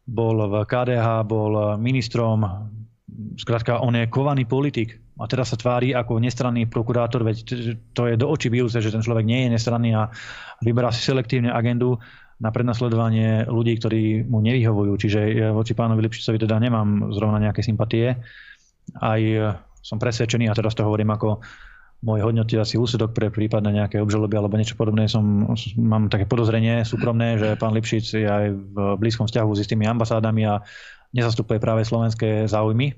[0.03, 2.43] Bol v KDH, bol ministrom,
[3.37, 7.37] Skrátka, on je kovaný politik a teraz sa tvári ako nestranný prokurátor, veď
[7.93, 10.09] to je do očí bijúce, že ten človek nie je nestranný a
[10.65, 12.01] vyberá si selektívne agendu
[12.41, 14.93] na prednasledovanie ľudí, ktorí mu nevyhovujú.
[14.97, 18.17] Čiže ja voči pánovi Lipšicovi teda nemám zrovna nejaké sympatie.
[18.97, 19.21] Aj
[19.85, 21.45] som presvedčený, a teraz to hovorím ako
[22.03, 25.07] môj hodnotiaci úsudok pre prípadne nejaké obžaloby alebo niečo podobné.
[25.07, 25.47] Som,
[25.79, 30.43] mám také podozrenie súkromné, že pán Lipšic je aj v blízkom vzťahu s tými ambasádami
[30.43, 30.59] a
[31.15, 32.91] nezastupuje práve slovenské záujmy.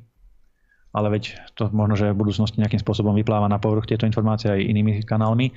[0.95, 4.65] Ale veď to možno, že v budúcnosti nejakým spôsobom vypláva na povrch tieto informácie aj
[4.65, 5.53] inými kanálmi.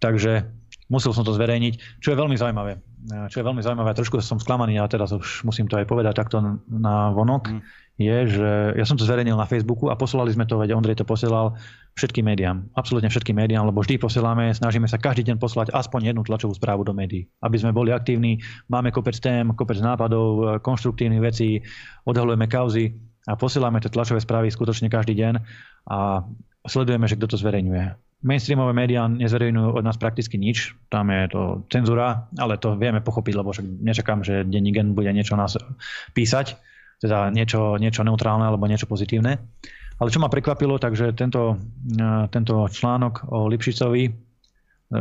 [0.00, 0.48] Takže
[0.88, 2.80] musel som to zverejniť, čo je veľmi zaujímavé.
[3.28, 6.40] Čo je veľmi zaujímavé, trošku som sklamaný a teraz už musím to aj povedať takto
[6.72, 7.52] na vonok.
[7.52, 7.60] Mm
[7.98, 11.04] je, že ja som to zverejnil na Facebooku a poslali sme to, veď Ondrej to
[11.04, 11.58] posielal
[11.98, 16.22] všetkým médiám, absolútne všetkým médiám, lebo vždy posielame, snažíme sa každý deň poslať aspoň jednu
[16.22, 18.38] tlačovú správu do médií, aby sme boli aktívni,
[18.70, 21.66] máme kopec tém, kopec nápadov, konštruktívnych vecí,
[22.06, 22.94] odhalujeme kauzy
[23.26, 25.34] a posielame tie tlačové správy skutočne každý deň
[25.90, 26.22] a
[26.70, 27.98] sledujeme, že kto to zverejňuje.
[28.18, 33.34] Mainstreamové médiá nezverejňujú od nás prakticky nič, tam je to cenzúra, ale to vieme pochopiť,
[33.34, 35.58] lebo však nečakám, že denní gen bude niečo nás
[36.14, 39.38] písať teda niečo, niečo neutrálne alebo niečo pozitívne.
[39.98, 41.58] Ale čo ma prekvapilo, takže tento,
[41.90, 44.12] e, tento článok o Lipšicovi, e,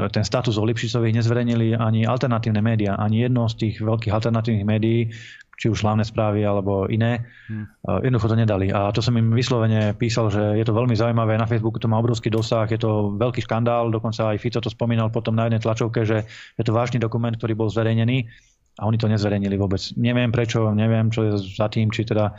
[0.09, 5.13] ten status o Lipšicovi nezverejnili ani alternatívne médiá, ani jedno z tých veľkých alternatívnych médií,
[5.57, 7.81] či už hlavné správy alebo iné, hmm.
[8.05, 8.69] jednoducho to nedali.
[8.69, 11.97] A to som im vyslovene písal, že je to veľmi zaujímavé, na Facebooku to má
[11.97, 16.05] obrovský dosah, je to veľký škandál, dokonca aj Fico to spomínal potom na jednej tlačovke,
[16.05, 18.29] že je to vážny dokument, ktorý bol zverejnený
[18.77, 19.81] a oni to nezverejnili vôbec.
[19.97, 22.37] Neviem prečo, neviem, čo je za tým, či teda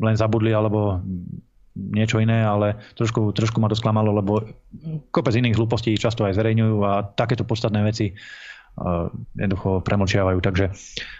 [0.00, 1.02] len zabudli alebo
[1.76, 4.42] niečo iné, ale trošku, trošku ma to sklamalo, lebo
[5.14, 8.14] kopec iných hlúpostí často aj zverejňujú a takéto podstatné veci
[9.36, 10.38] jednoducho premlčiavajú.
[10.40, 10.72] Takže,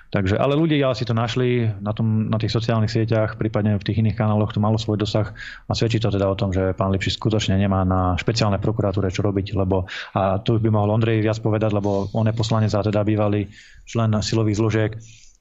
[0.08, 4.00] takže, ale ľudia si to našli na, tom, na tých sociálnych sieťach, prípadne v tých
[4.00, 5.32] iných kanáloch to malo svoj dosah
[5.68, 9.20] a svedčí to teda o tom, že pán Lipšic skutočne nemá na špeciálne prokuratúre čo
[9.20, 9.84] robiť, lebo
[10.16, 13.50] a tu by mohol Ondrej viac povedať, lebo on je poslanec a teda bývalý
[13.84, 14.92] člen silových zložiek,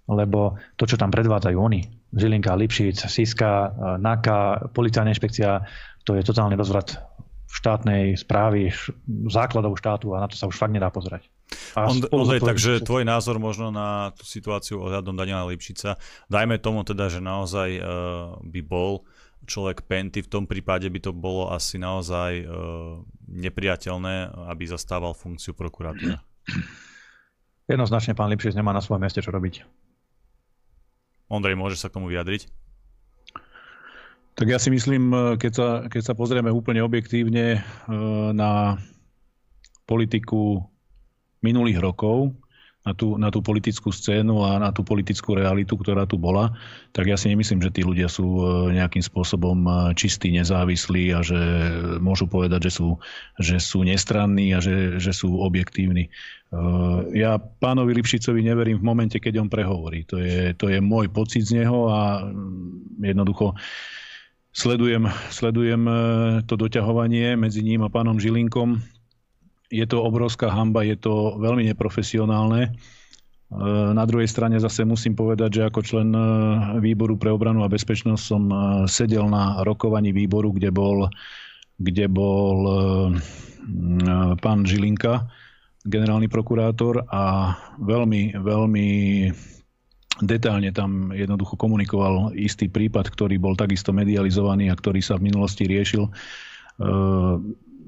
[0.09, 5.61] lebo to, čo tam predvádzajú oni, Žilinka, Lipšic, Siska, NAKA, policajná inšpekcia,
[6.03, 6.97] to je totálny rozvrat
[7.49, 8.73] štátnej správy,
[9.29, 11.29] základov štátu a na to sa už fakt nedá pozerať.
[12.13, 15.97] Ondrej, takže tvoj názor možno na tú situáciu ohľadom Daniela Lipšica.
[16.29, 19.05] Dajme tomu teda, že naozaj uh, by bol
[19.49, 25.57] človek Penty, v tom prípade by to bolo asi naozaj uh, nepriateľné, aby zastával funkciu
[25.57, 26.21] prokurátora.
[27.71, 29.65] Jednoznačne pán Lipšic nemá na svojom mieste čo robiť.
[31.29, 32.49] Ondrej, môžeš sa k tomu vyjadriť?
[34.33, 37.61] Tak ja si myslím, eh, keď sa, keď sa pozrieme úplne objektívne
[38.33, 38.81] na
[39.85, 40.69] politiku
[41.41, 42.35] minulých rokov
[42.87, 46.55] na tú, na tú politickú scénu a na tú politickú realitu, ktorá tu bola,
[46.95, 48.43] tak ja si nemyslím, že tí ľudia sú e,
[48.79, 51.39] nejakým spôsobom e, čistí, nezávislí a že
[51.99, 52.95] môžu povedať, že sú,
[53.35, 56.07] že sú nestranní a že, že sú objektívni.
[56.07, 56.11] E,
[57.19, 60.07] ja pánovi Lipšicovi neverím v momente, keď on prehovorí.
[60.07, 63.59] To je, to je môj pocit z neho a mm, jednoducho
[64.55, 65.83] sledujem, sledujem
[66.47, 68.98] to doťahovanie medzi ním a pánom Žilinkom
[69.69, 72.69] je to obrovská hamba, je to veľmi neprofesionálne.
[72.69, 72.71] E,
[73.93, 76.21] na druhej strane zase musím povedať, že ako člen e,
[76.81, 78.55] výboru pre obranu a bezpečnosť som e,
[78.89, 81.09] sedel na rokovaní výboru, kde bol,
[81.77, 82.57] kde bol
[84.41, 85.29] pán Žilinka,
[85.85, 88.87] generálny prokurátor a veľmi, veľmi
[90.25, 95.69] detálne tam jednoducho komunikoval istý prípad, ktorý bol takisto medializovaný a ktorý sa v minulosti
[95.69, 96.09] riešil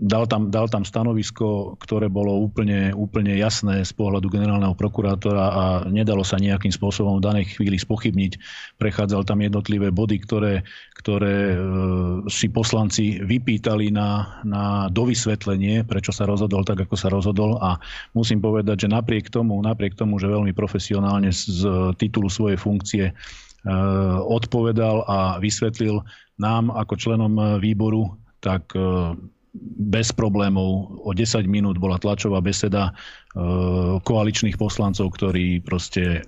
[0.02, 5.64] dal tam, dal tam stanovisko, ktoré bolo úplne, úplne jasné z pohľadu generálneho prokurátora a
[5.86, 8.42] nedalo sa nejakým spôsobom v danej chvíli spochybniť.
[8.82, 10.66] Prechádzal tam jednotlivé body, ktoré,
[10.98, 11.58] ktoré e,
[12.34, 17.78] si poslanci vypýtali na, na dovysvetlenie, prečo sa rozhodol tak, ako sa rozhodol a
[18.18, 21.62] musím povedať, že napriek tomu, napriek tomu, že veľmi profesionálne z
[22.02, 23.14] titulu svojej funkcie e,
[24.26, 26.02] odpovedal a vysvetlil
[26.42, 29.14] nám ako členom výboru, tak e,
[29.92, 31.04] bez problémov.
[31.04, 32.94] O 10 minút bola tlačová beseda e,
[34.00, 36.24] koaličných poslancov, ktorí proste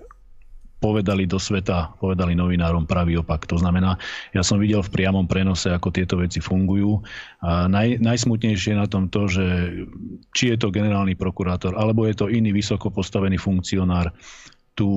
[0.84, 3.48] povedali do sveta, povedali novinárom pravý opak.
[3.48, 3.96] To znamená,
[4.36, 7.00] ja som videl v priamom prenose, ako tieto veci fungujú.
[7.40, 9.46] A naj, najsmutnejšie je na tom to, že
[10.36, 14.12] či je to generálny prokurátor, alebo je to iný vysoko postavený funkcionár,
[14.74, 14.90] tu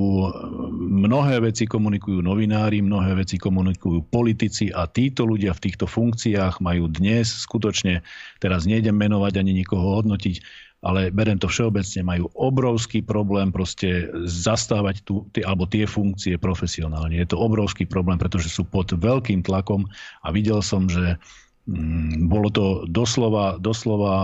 [0.72, 6.88] mnohé veci komunikujú novinári, mnohé veci komunikujú politici a títo ľudia v týchto funkciách majú
[6.88, 8.00] dnes skutočne,
[8.40, 10.36] teraz nejdem menovať ani nikoho hodnotiť,
[10.80, 17.16] ale berem to všeobecne, majú obrovský problém proste zastávať tu, tie, alebo tie funkcie profesionálne.
[17.16, 19.84] Je to obrovský problém, pretože sú pod veľkým tlakom
[20.24, 21.20] a videl som, že
[21.68, 24.14] mm, bolo to doslova, doslova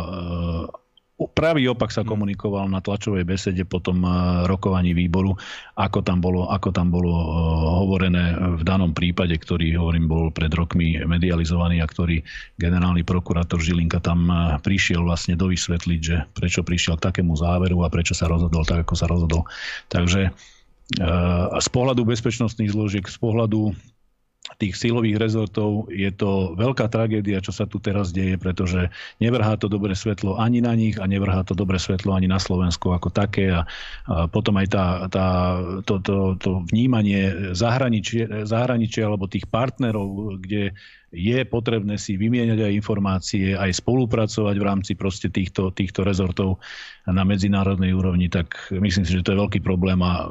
[1.30, 2.08] pravý opak sa mm.
[2.08, 4.10] komunikoval na tlačovej besede po tom eh,
[4.50, 5.36] rokovaní výboru,
[5.78, 7.26] ako tam bolo, ako tam bolo eh,
[7.84, 8.24] hovorené
[8.58, 12.24] v danom prípade, ktorý, hovorím, bol pred rokmi medializovaný a ktorý
[12.58, 17.92] generálny prokurátor Žilinka tam eh, prišiel vlastne dovysvetliť, že prečo prišiel k takému záveru a
[17.92, 19.44] prečo sa rozhodol tak, ako sa rozhodol.
[19.88, 20.32] Takže
[21.56, 23.72] z pohľadu bezpečnostných zložiek, z pohľadu
[24.62, 29.66] tých silových rezortov je to veľká tragédia, čo sa tu teraz deje, pretože nevrhá to
[29.66, 33.50] dobre svetlo ani na nich a nevrhá to dobre svetlo ani na Slovensku ako také.
[33.50, 33.66] A,
[34.06, 35.26] a potom aj tá, tá,
[35.82, 40.78] to, to, to vnímanie zahraničia, zahraničia alebo tých partnerov, kde
[41.12, 46.58] je potrebné si vymieňať aj informácie, aj spolupracovať v rámci proste týchto, týchto rezortov
[47.04, 50.30] na medzinárodnej úrovni, tak myslím si, že to je veľký problém a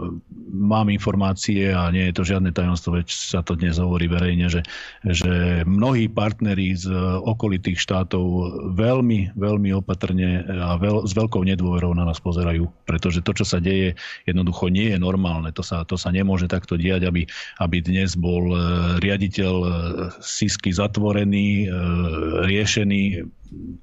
[0.50, 4.64] mám informácie a nie je to žiadne tajomstvo, veď sa to dnes hovorí verejne, že,
[5.04, 6.88] že mnohí partneri z
[7.28, 8.24] okolitých štátov
[8.72, 13.60] veľmi, veľmi opatrne a veľ, s veľkou nedôverou na nás pozerajú, pretože to, čo sa
[13.60, 15.52] deje, jednoducho nie je normálne.
[15.52, 17.28] To sa, to sa nemôže takto diať, aby,
[17.60, 18.62] aby dnes bol eh,
[19.04, 19.72] riaditeľ eh,
[20.72, 21.74] SISky zatvorený, e,
[22.48, 23.04] riešený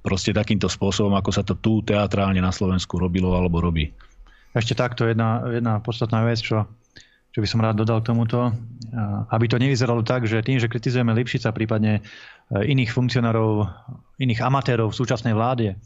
[0.01, 3.93] proste takýmto spôsobom, ako sa to tu teatrálne na Slovensku robilo alebo robí.
[4.57, 6.65] Ešte takto jedna, jedna podstatná vec, čo,
[7.37, 8.57] čo by som rád dodal k tomuto.
[9.29, 12.03] Aby to nevyzeralo tak, že tým, že kritizujeme Lipšica, prípadne e,
[12.73, 13.69] iných funkcionárov,
[14.17, 15.77] iných amatérov v súčasnej vláde,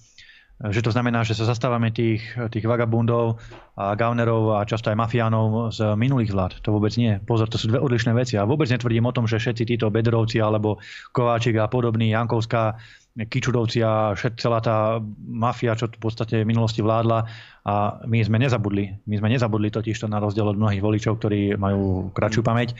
[0.70, 2.22] že to znamená, že sa zastávame tých,
[2.54, 3.42] tých vagabundov
[3.74, 6.52] a gaunerov a často aj mafiánov z minulých vlád.
[6.62, 7.18] To vôbec nie.
[7.24, 8.38] Pozor, to sú dve odlišné veci.
[8.38, 10.78] A vôbec netvrdím o tom, že všetci títo Bedrovci alebo
[11.10, 12.78] Kováčik a podobní, Jankovská,
[13.12, 17.29] Kičudovci a celá tá mafia, čo tu v podstate v minulosti vládla.
[17.68, 19.05] A my sme nezabudli.
[19.05, 22.72] My sme nezabudli totiž to na rozdiel od mnohých voličov, ktorí majú kratšiu pamäť.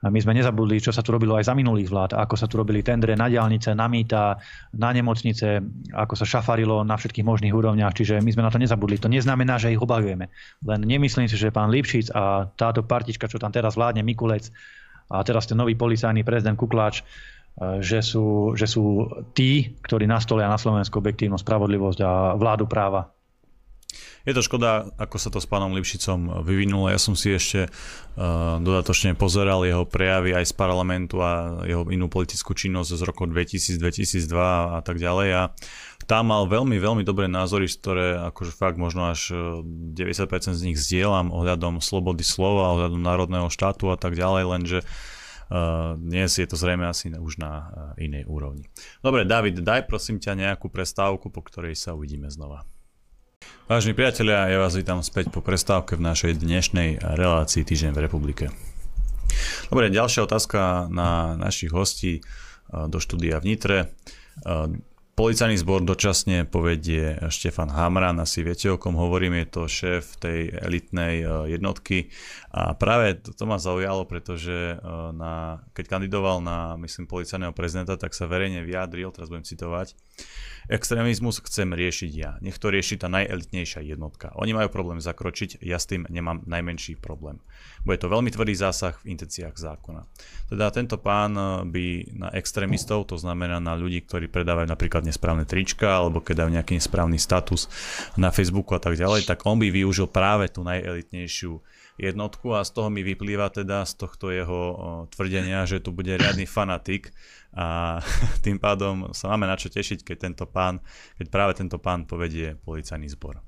[0.00, 2.16] A my sme nezabudli, čo sa tu robilo aj za minulých vlád.
[2.16, 4.40] Ako sa tu robili tendre na diálnice, na mýta,
[4.72, 5.60] na nemocnice,
[5.92, 7.92] ako sa šafarilo na všetkých možných úrovniach.
[7.92, 8.96] Čiže my sme na to nezabudli.
[9.04, 10.32] To neznamená, že ich obhajujeme.
[10.64, 14.48] Len nemyslím si, že pán Lipšic a táto partička, čo tam teraz vládne, Mikulec,
[15.12, 17.04] a teraz ten nový policajný prezident Kukláč,
[17.54, 23.14] že sú, že sú tí, ktorí nastolia na Slovensku objektívnu spravodlivosť a vládu práva.
[24.24, 26.88] Je to škoda, ako sa to s pánom Lipšicom vyvinulo.
[26.88, 32.08] Ja som si ešte uh, dodatočne pozeral jeho prejavy aj z parlamentu a jeho inú
[32.08, 34.24] politickú činnosť z roku 2000, 2002
[34.74, 35.28] a tak ďalej.
[35.36, 35.42] A
[36.08, 39.30] tam mal veľmi, veľmi dobré názory, ktoré akože fakt možno až
[39.62, 45.13] 90% z nich zdieľam ohľadom slobody slova, ohľadom národného štátu a tak ďalej, lenže Uh,
[46.00, 47.64] dnes je to zrejme asi už na uh,
[48.00, 48.68] inej úrovni.
[49.04, 52.64] Dobre, David, daj prosím ťa nejakú prestávku, po ktorej sa uvidíme znova.
[53.64, 58.44] Vážení priatelia, ja vás vítam späť po prestávke v našej dnešnej relácii Týždeň v republike.
[59.68, 62.20] Dobre, ďalšia otázka na našich hostí
[62.68, 63.78] do štúdia v Nitre.
[65.14, 70.50] Policajný zbor dočasne povedie Štefan Hamran, asi viete o kom hovorím, je to šéf tej
[70.50, 72.10] elitnej e, jednotky.
[72.50, 74.76] A práve to, to ma zaujalo, pretože e,
[75.14, 79.94] na, keď kandidoval na, myslím, policajného prezidenta, tak sa verejne vyjadril, teraz budem citovať,
[80.68, 82.36] Extrémizmus chcem riešiť ja.
[82.40, 84.32] Nech to rieši tá najelitnejšia jednotka.
[84.40, 87.40] Oni majú problém zakročiť, ja s tým nemám najmenší problém.
[87.84, 90.08] Bude to veľmi tvrdý zásah v intenciách zákona.
[90.48, 91.36] Teda tento pán
[91.68, 91.84] by
[92.16, 96.72] na extrémistov, to znamená na ľudí, ktorí predávajú napríklad nesprávne trička, alebo keď dajú nejaký
[96.80, 97.68] nesprávny status
[98.16, 101.60] na Facebooku a tak ďalej, tak on by využil práve tú najelitnejšiu
[101.94, 104.60] jednotku a z toho mi vyplýva teda z tohto jeho
[105.14, 107.14] tvrdenia, že tu bude riadny fanatik
[107.54, 107.98] a
[108.44, 110.82] tým pádom sa máme na čo tešiť, keď tento pán,
[111.18, 113.38] keď práve tento pán povedie policajný zbor.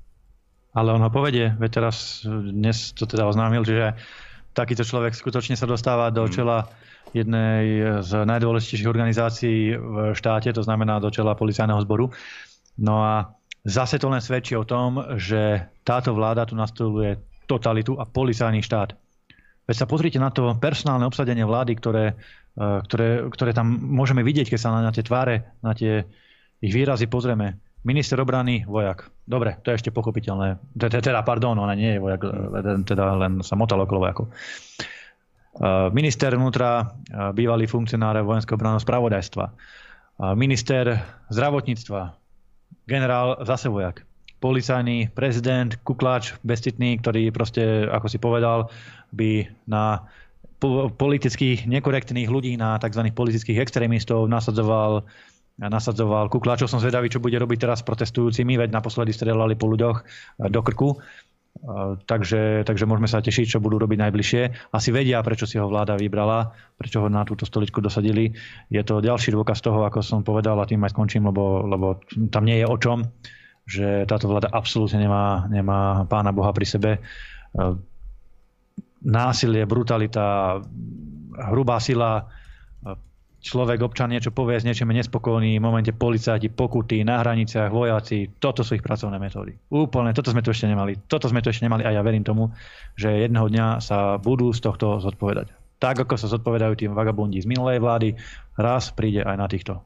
[0.77, 3.97] Ale on ho povedie, veď teraz dnes to teda oznámil, že
[4.53, 6.33] takýto človek skutočne sa dostáva do hmm.
[6.33, 6.69] čela
[7.15, 12.11] jednej z najdôležitejších organizácií v štáte, to znamená do čela policajného zboru.
[12.77, 13.31] No a
[13.63, 17.15] zase to len svedčí o tom, že táto vláda tu nastoluje
[17.47, 18.93] totalitu a policajný štát.
[19.67, 22.15] Veď sa pozrite na to personálne obsadenie vlády, ktoré,
[22.55, 26.07] e, ktoré, ktoré tam môžeme vidieť, keď sa na, tie tváre, na tie
[26.63, 27.59] ich výrazy pozrieme.
[27.83, 29.07] Minister obrany, vojak.
[29.23, 30.59] Dobre, to je ešte pochopiteľné.
[30.75, 32.21] Teda, pardon, ona nie je vojak,
[32.83, 34.27] teda len sa motal okolo vojakov.
[35.95, 36.99] Minister vnútra,
[37.31, 39.45] bývalý funkcionár vojenského obranného spravodajstva.
[40.35, 40.99] Minister
[41.31, 42.01] zdravotníctva,
[42.89, 44.03] generál zase vojak.
[44.37, 48.69] Policajný prezident, kukláč, bestitný, ktorý proste, ako si povedal,
[49.09, 50.05] by na
[50.97, 53.13] politických nekorektných ľudí, na tzv.
[53.13, 55.05] politických extrémistov nasadzoval
[55.57, 56.69] nasadzoval Kuklačov.
[56.69, 60.05] Som zvedavý, čo bude robiť teraz s protestujúcimi, veď naposledy strelali po ľuďoch eh,
[60.53, 60.93] do krku.
[60.93, 64.41] Eh, takže, takže môžeme sa tešiť, čo budú robiť najbližšie.
[64.69, 68.37] Asi vedia, prečo si ho vláda vybrala, prečo ho na túto stoličku dosadili.
[68.69, 71.97] Je to ďalší dôkaz toho, ako som povedal, a tým aj skončím, lebo, lebo
[72.29, 73.01] tam nie je o čom,
[73.67, 76.91] že táto vláda absolútne nemá, nemá pána Boha pri sebe.
[76.97, 77.73] Eh,
[79.03, 80.57] násilie, brutalita,
[81.37, 82.25] hrubá sila,
[83.47, 88.27] človek, občan niečo povie, s niečím je nespokojný, v momente policajti, pokuty, na hraniciach, vojaci,
[88.41, 89.55] toto sú ich pracovné metódy.
[89.71, 90.97] Úplne, toto sme tu ešte nemali.
[91.07, 92.51] Toto sme tu ešte nemali a ja verím tomu,
[92.97, 95.53] že jedného dňa sa budú z tohto zodpovedať.
[95.77, 98.17] Tak, ako sa zodpovedajú tým vagabundi z minulej vlády,
[98.57, 99.85] raz príde aj na týchto.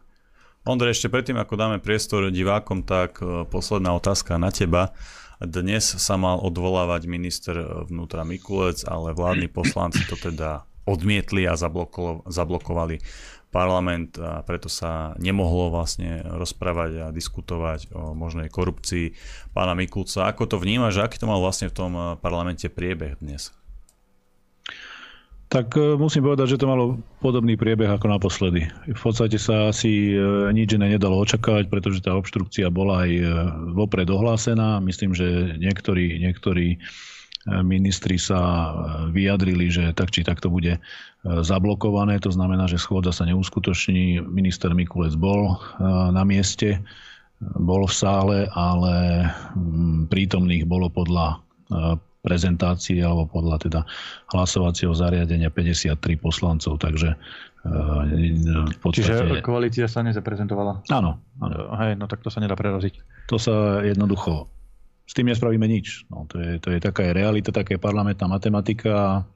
[0.61, 4.93] Ondrej, ešte predtým, ako dáme priestor divákom, tak e, posledná otázka na teba.
[5.41, 7.57] Dnes sa mal odvolávať minister
[7.89, 11.57] vnútra Mikulec, ale vládni poslanci to teda odmietli a
[12.29, 13.01] zablokovali
[13.49, 19.17] parlament a preto sa nemohlo vlastne rozprávať a diskutovať o možnej korupcii
[19.57, 20.29] pána Mikulca.
[20.29, 21.91] Ako to vnímaš, aký to mal vlastne v tom
[22.21, 23.49] parlamente priebeh dnes?
[25.51, 28.71] Tak e, musím povedať, že to malo podobný priebeh ako naposledy.
[28.87, 33.23] V podstate sa asi e, nič iné nedalo očakávať, pretože tá obštrukcia bola aj e,
[33.75, 34.79] vopred ohlásená.
[34.79, 36.79] Myslím, že niektorí, niektorí
[37.65, 38.69] ministri sa
[39.09, 40.77] vyjadrili, že tak či tak to bude
[41.25, 44.21] zablokované, to znamená, že schôdza sa neuskutoční.
[44.21, 45.57] Minister Mikulec bol
[46.13, 46.77] na mieste,
[47.41, 49.25] bol v sále, ale
[50.13, 51.41] prítomných bolo podľa
[52.21, 53.81] prezentácie alebo podľa teda
[54.29, 57.17] hlasovacieho zariadenia 53 poslancov, takže e,
[58.69, 59.41] v podstate...
[59.41, 60.85] Čiže koalícia sa nezaprezentovala?
[60.93, 61.17] Áno.
[61.41, 61.55] áno.
[61.81, 63.27] Hej, no tak to sa nedá preraziť.
[63.33, 64.47] To sa jednoducho...
[65.09, 66.07] S tým nespravíme nič.
[66.07, 69.27] No, to, je, to je taká realita, taká parlamentná matematika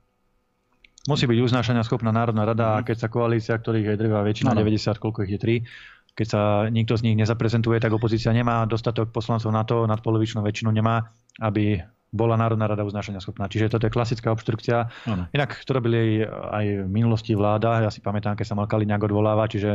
[1.06, 2.86] Musí byť uznášania schopná Národná rada a mhm.
[2.90, 4.66] keď sa koalícia, ktorých je drvá väčšina, ano.
[4.66, 9.12] 90, koľko ich je 3, keď sa nikto z nich nezaprezentuje, tak opozícia nemá dostatok
[9.12, 11.12] poslancov na to, nadpolovičnú väčšinu nemá,
[11.44, 11.78] aby
[12.14, 13.52] bola Národná rada uznášania schopná.
[13.52, 14.88] Čiže toto je klasická obštrukcia.
[15.10, 15.28] Ano.
[15.36, 17.84] Inak to robili aj v minulosti vláda.
[17.84, 19.72] Ja si pamätám, keď sa mal Kaliňák odvolávať, čiže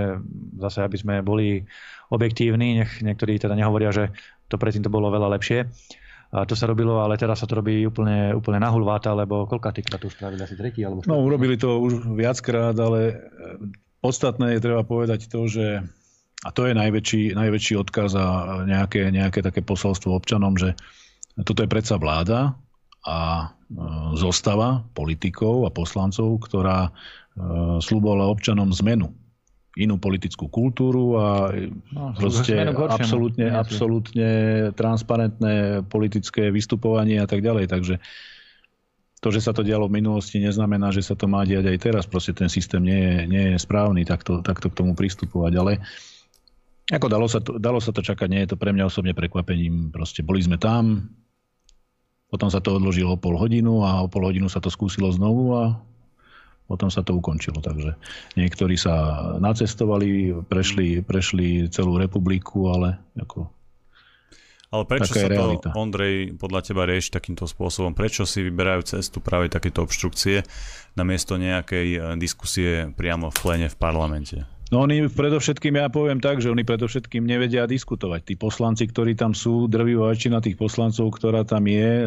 [0.57, 1.68] zase, aby sme boli
[2.09, 4.05] objektívni, nech niektorí teda nehovoria, že
[4.49, 5.68] to predtým to bolo veľa lepšie.
[6.31, 10.07] A to sa robilo, ale teraz sa to robí úplne, úplne nahulváta, lebo koľka to
[10.07, 10.39] už spravili?
[10.47, 11.11] Asi tretí alebo štvrtý?
[11.11, 13.14] No, urobili to už viackrát, ale e,
[13.99, 15.83] podstatné je treba povedať to, že
[16.41, 18.26] a to je najväčší, najväčší odkaz a
[18.64, 20.72] nejaké, nejaké také posolstvo občanom, že
[21.39, 22.55] toto je predsa vláda
[23.07, 23.47] a e,
[24.18, 26.91] zostava politikov a poslancov, ktorá e,
[27.81, 29.14] slúbovala občanom zmenu
[29.78, 31.55] inú politickú kultúru a
[31.95, 34.31] no, proste absolútne, absolútne
[34.74, 37.70] transparentné politické vystupovanie a tak ďalej.
[37.70, 37.95] Takže
[39.20, 42.05] to, že sa to dialo v minulosti, neznamená, že sa to má diať aj teraz.
[42.09, 45.53] Proste ten systém nie je, nie je správny takto, takto k tomu pristupovať.
[45.61, 45.72] Ale
[46.91, 49.95] ako dalo sa, to, dalo sa to čakať, nie je to pre mňa osobne prekvapením.
[49.95, 51.14] Proste boli sme tam,
[52.30, 55.55] potom sa to odložilo o pol hodinu a o pol hodinu sa to skúsilo znovu
[55.55, 55.64] a
[56.66, 57.59] potom sa to ukončilo.
[57.62, 57.95] Takže
[58.38, 58.95] niektorí sa
[59.43, 63.51] nacestovali, prešli, prešli celú republiku, ale ako
[64.70, 67.91] ale prečo sa to, Ondrej, podľa teba rieši takýmto spôsobom?
[67.91, 70.47] Prečo si vyberajú cestu práve takéto obštrukcie
[70.95, 74.47] namiesto nejakej eh, diskusie priamo v plene v parlamente?
[74.71, 78.23] No oni predovšetkým, ja poviem tak, že oni predovšetkým nevedia diskutovať.
[78.23, 82.07] Tí poslanci, ktorí tam sú, drvivá väčšina tých poslancov, ktorá tam je,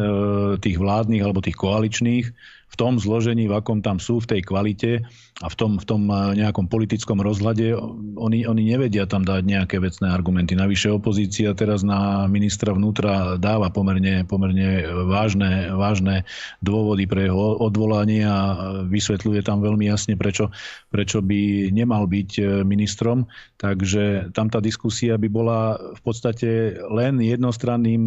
[0.64, 2.26] tých vládnych alebo tých koaličných,
[2.74, 5.06] v tom zložení, v akom tam sú, v tej kvalite
[5.38, 7.70] a v tom, v tom nejakom politickom rozhľade,
[8.18, 10.58] oni, oni nevedia tam dať nejaké vecné argumenty.
[10.58, 16.26] Navyše opozícia teraz na ministra vnútra dáva pomerne, pomerne vážne, vážne
[16.66, 18.58] dôvody pre jeho odvolanie a
[18.90, 20.50] vysvetľuje tam veľmi jasne, prečo,
[20.90, 23.30] prečo by nemal byť ministrom.
[23.62, 28.02] Takže tam tá diskusia by bola v podstate len jednostranným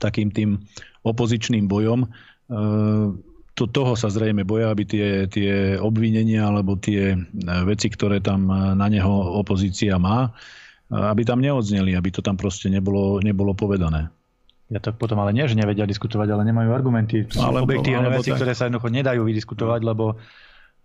[0.00, 0.56] takým tým
[1.04, 2.08] opozičným bojom
[3.52, 7.16] to, toho sa zrejme boja, aby tie, tie obvinenia alebo tie e,
[7.68, 10.32] veci, ktoré tam e, na neho opozícia má,
[10.88, 14.08] e, aby tam neodzneli, aby to tam proste nebolo, nebolo povedané.
[14.72, 17.28] Ja to potom ale nie, že nevedia diskutovať, ale nemajú argumenty.
[17.28, 18.40] Sú alebo, objektívne alebo veci, tak...
[18.40, 20.16] ktoré sa jednoducho nedajú vydiskutovať, lebo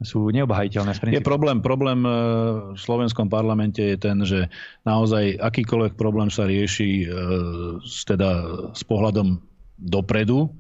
[0.04, 4.46] sú neobhajiteľné Je problém, problém v slovenskom parlamente je ten, že
[4.86, 7.10] naozaj akýkoľvek problém sa rieši
[8.06, 8.30] teda
[8.78, 9.42] s pohľadom
[9.82, 10.54] dopredu,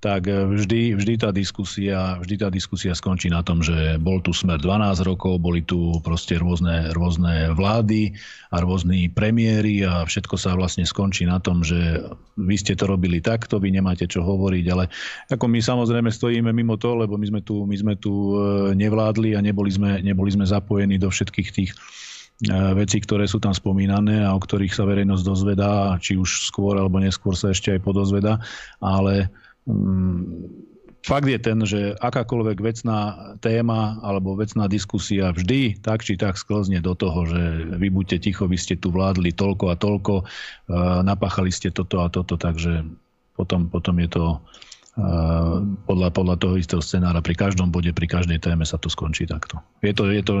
[0.00, 4.32] tak e, vždy, vždy, tá diskusia, vždy tá diskusia skončí na tom, že bol tu
[4.32, 8.16] smer 12 rokov, boli tu proste rôzne, rôzne vlády
[8.48, 12.00] a rôzni premiéry a všetko sa vlastne skončí na tom, že
[12.40, 14.88] vy ste to robili takto, vy nemáte čo hovoriť, ale
[15.28, 19.36] ako my samozrejme stojíme mimo to, lebo my sme tu, my sme tu e, nevládli
[19.36, 21.70] a neboli sme, neboli sme zapojení do všetkých tých
[22.48, 26.80] e, veci, ktoré sú tam spomínané a o ktorých sa verejnosť dozvedá, či už skôr
[26.80, 28.40] alebo neskôr sa ešte aj podozvedá,
[28.80, 29.28] ale
[31.00, 32.98] fakt je ten, že akákoľvek vecná
[33.40, 37.42] téma alebo vecná diskusia vždy tak či tak sklzne do toho, že
[37.80, 40.14] vy buďte ticho, vy ste tu vládli toľko a toľko,
[41.04, 42.84] napáchali ste toto a toto, takže
[43.36, 44.24] potom, potom je to
[45.88, 49.56] podľa, podľa toho istého scenára pri každom bode, pri každej téme sa to skončí takto.
[49.80, 50.34] Je to, je to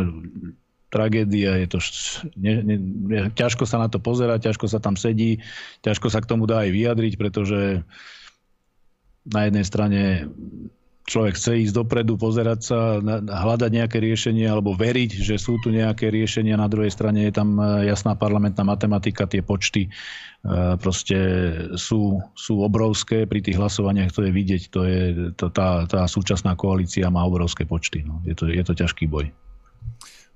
[0.90, 1.78] tragédia, je to
[2.36, 2.76] ne, ne,
[3.32, 5.40] ťažko sa na to pozerať, ťažko sa tam sedí,
[5.86, 8.19] ťažko sa k tomu dá aj vyjadriť, pretože uh,
[9.28, 10.00] na jednej strane
[11.10, 12.78] človek chce ísť dopredu, pozerať sa,
[13.26, 16.54] hľadať nejaké riešenie alebo veriť, že sú tu nejaké riešenia.
[16.54, 19.90] Na druhej strane je tam e, jasná parlamentná matematika, tie počty e,
[20.78, 21.18] proste
[21.74, 23.26] sú, sú obrovské.
[23.26, 25.00] Pri tých hlasovaniach to je vidieť, to je,
[25.34, 28.06] to, tá, tá súčasná koalícia má obrovské počty.
[28.06, 28.22] No.
[28.22, 29.34] Je, to, je to ťažký boj.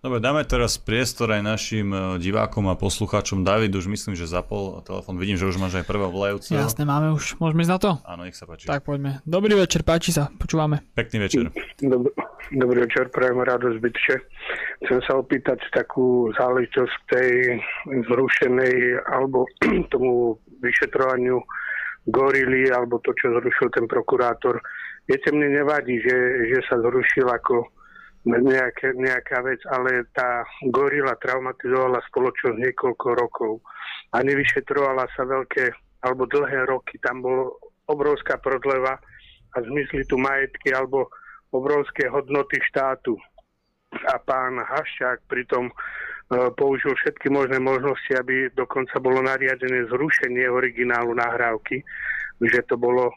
[0.04, 3.40] Dobre, dáme teraz priestor aj našim e, divákom a poslucháčom.
[3.40, 5.16] David už myslím, že zapol telefon.
[5.16, 6.60] Vidím, že už máš aj prvého volajúceho.
[6.60, 7.40] Jasné, máme už.
[7.40, 7.90] Môžeme ísť na to?
[8.04, 8.68] Áno, nech sa páči.
[8.68, 9.24] Tak poďme.
[9.24, 10.28] Dobrý večer, páči sa.
[10.28, 10.84] Počúvame.
[10.92, 11.48] Pekný večer.
[11.80, 12.12] Dobrý,
[12.52, 14.14] dobrý večer, prajem radosť bytče.
[14.84, 17.30] Chcem sa opýtať takú záležitosť tej
[18.04, 19.48] zrušenej alebo
[19.92, 21.40] tomu vyšetrovaniu
[22.12, 24.60] gorily alebo to, čo zrušil ten prokurátor.
[25.08, 27.72] Viete, mne nevadí, že, že sa zrušil ako
[28.24, 33.52] nejaké, nejaká vec, ale tá gorila traumatizovala spoločnosť niekoľko rokov
[34.16, 35.72] a nevyšetrovala sa veľké
[36.04, 36.96] alebo dlhé roky.
[37.00, 38.96] Tam bolo obrovská prodleva
[39.54, 41.08] a zmizli tu majetky alebo
[41.52, 43.16] obrovské hodnoty štátu.
[43.94, 45.74] A pán Haščák pritom e,
[46.58, 51.78] použil všetky možné možnosti, aby dokonca bolo nariadené zrušenie originálu nahrávky,
[52.42, 53.14] že to bolo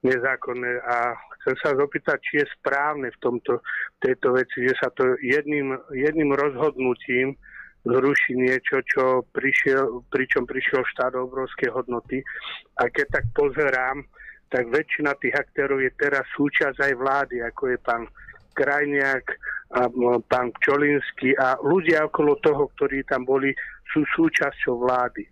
[0.00, 3.60] nezákonné a chcem sa zapýtať, či je správne v tomto,
[4.00, 7.36] tejto veci, že sa to jedným, jedným rozhodnutím
[7.84, 12.20] zruší niečo, čo prišiel, pričom prišiel štát obrovské hodnoty.
[12.76, 14.04] A keď tak pozerám,
[14.52, 18.04] tak väčšina tých aktérov je teraz súčasť aj vlády, ako je pán
[18.52, 19.24] Krajniak,
[19.70, 19.86] a
[20.26, 23.54] pán Čolinský a ľudia okolo toho, ktorí tam boli,
[23.86, 25.22] sú súčasťou vlády.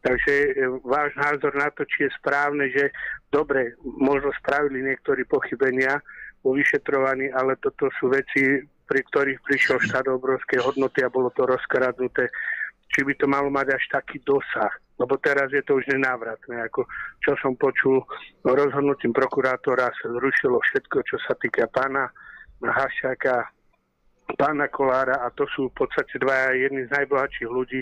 [0.00, 2.88] Takže e, váš názor na to, či je správne, že
[3.28, 6.00] dobre, možno spravili niektorí pochybenia
[6.40, 11.44] vo vyšetrovaní, ale toto sú veci, pri ktorých prišiel štát obrovské hodnoty a bolo to
[11.44, 12.32] rozkradnuté.
[12.90, 16.58] Či by to malo mať až taký dosah, lebo teraz je to už nenávratné.
[16.66, 16.88] Ako
[17.22, 18.02] čo som počul,
[18.42, 22.10] rozhodnutím prokurátora sa zrušilo všetko, čo sa týka pána
[22.58, 23.46] Hašáka,
[24.34, 27.80] pána Kolára a to sú v podstate dvaja jedni z najbohatších ľudí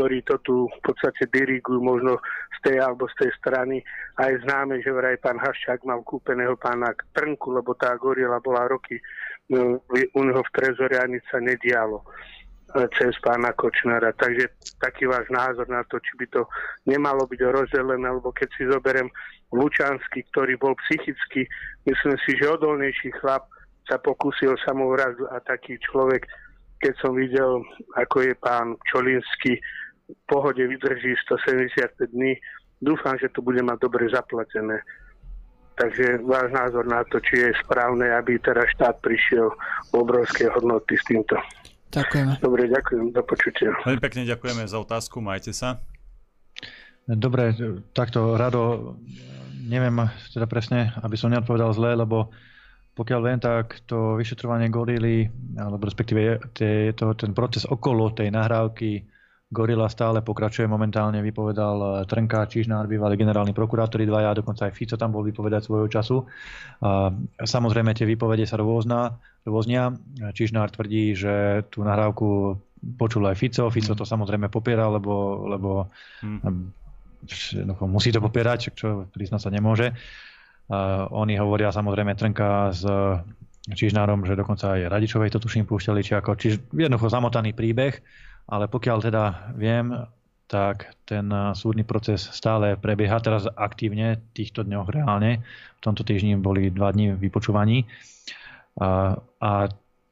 [0.00, 2.16] ktorí to tu v podstate dirigujú možno
[2.56, 3.84] z tej alebo z tej strany.
[4.16, 8.64] A je známe, že vraj pán Haščák mal kúpeného pána Trnku, lebo tá gorila bola
[8.64, 8.96] roky
[9.52, 12.04] no, u neho v trezore a nič sa nedialo e,
[12.96, 14.16] cez pána Kočnara.
[14.16, 14.48] Takže
[14.80, 16.48] taký váš názor na to, či by to
[16.88, 19.12] nemalo byť rozdelené, alebo keď si zoberiem
[19.52, 21.44] Lučanský, ktorý bol psychicky,
[21.84, 23.44] myslím si, že odolnejší chlap,
[23.84, 26.24] sa pokúsil samovrazu a taký človek,
[26.80, 27.60] keď som videl,
[27.98, 29.60] ako je pán Čolinský
[30.26, 32.36] pohode vydrží 175 dní.
[32.80, 34.80] Dúfam, že to bude mať dobre zaplatené.
[35.76, 39.48] Takže váš názor na to, či je správne, aby teraz štát prišiel
[39.88, 41.36] v obrovské hodnoty s týmto.
[41.90, 42.32] Ďakujeme.
[42.38, 43.04] Dobre, ďakujem.
[43.16, 43.72] Do počutia.
[43.88, 45.24] Veľmi pekne ďakujeme za otázku.
[45.24, 45.80] Majte sa.
[47.08, 47.56] Dobre,
[47.90, 48.94] takto rado,
[49.66, 49.98] neviem
[50.30, 52.30] teda presne, aby som neodpovedal zle, lebo
[52.94, 59.08] pokiaľ viem, tak to vyšetrovanie gorily, alebo respektíve tie, to, ten proces okolo tej nahrávky
[59.50, 64.94] Gorila stále pokračuje momentálne, vypovedal eh, Trnka, Čižnár, bývalý generálny prokurátori dvaja, dokonca aj Fico
[64.94, 66.22] tam bol vypovedať svojho času.
[66.86, 67.10] A
[67.42, 69.90] samozrejme tie výpovede sa rôzna, rôznia.
[70.32, 72.56] Čižnár tvrdí, že tú nahrávku
[72.94, 73.66] počul aj Fico.
[73.74, 75.90] Fico to samozrejme popiera, lebo, lebo
[76.22, 76.72] hmm.
[77.90, 79.92] musí to popierať, čo priznať sa nemôže.
[80.70, 82.86] A oni hovoria samozrejme Trnka s
[83.66, 87.98] Čižnárom, že dokonca aj Radičovej to tuším púšťali, či ako, čiže jednoducho zamotaný príbeh
[88.50, 89.24] ale pokiaľ teda
[89.54, 89.94] viem,
[90.50, 95.46] tak ten súdny proces stále prebieha teraz aktívne týchto dňoch reálne.
[95.78, 97.86] V tomto týždni boli dva dni vypočúvaní.
[98.82, 99.50] A, a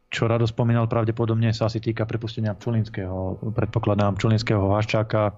[0.08, 5.34] čo Rado spomínal, pravdepodobne sa asi týka prepustenia Pčolinského, predpokladám Pčolinského Haščáka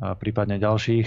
[0.00, 1.06] a prípadne ďalších,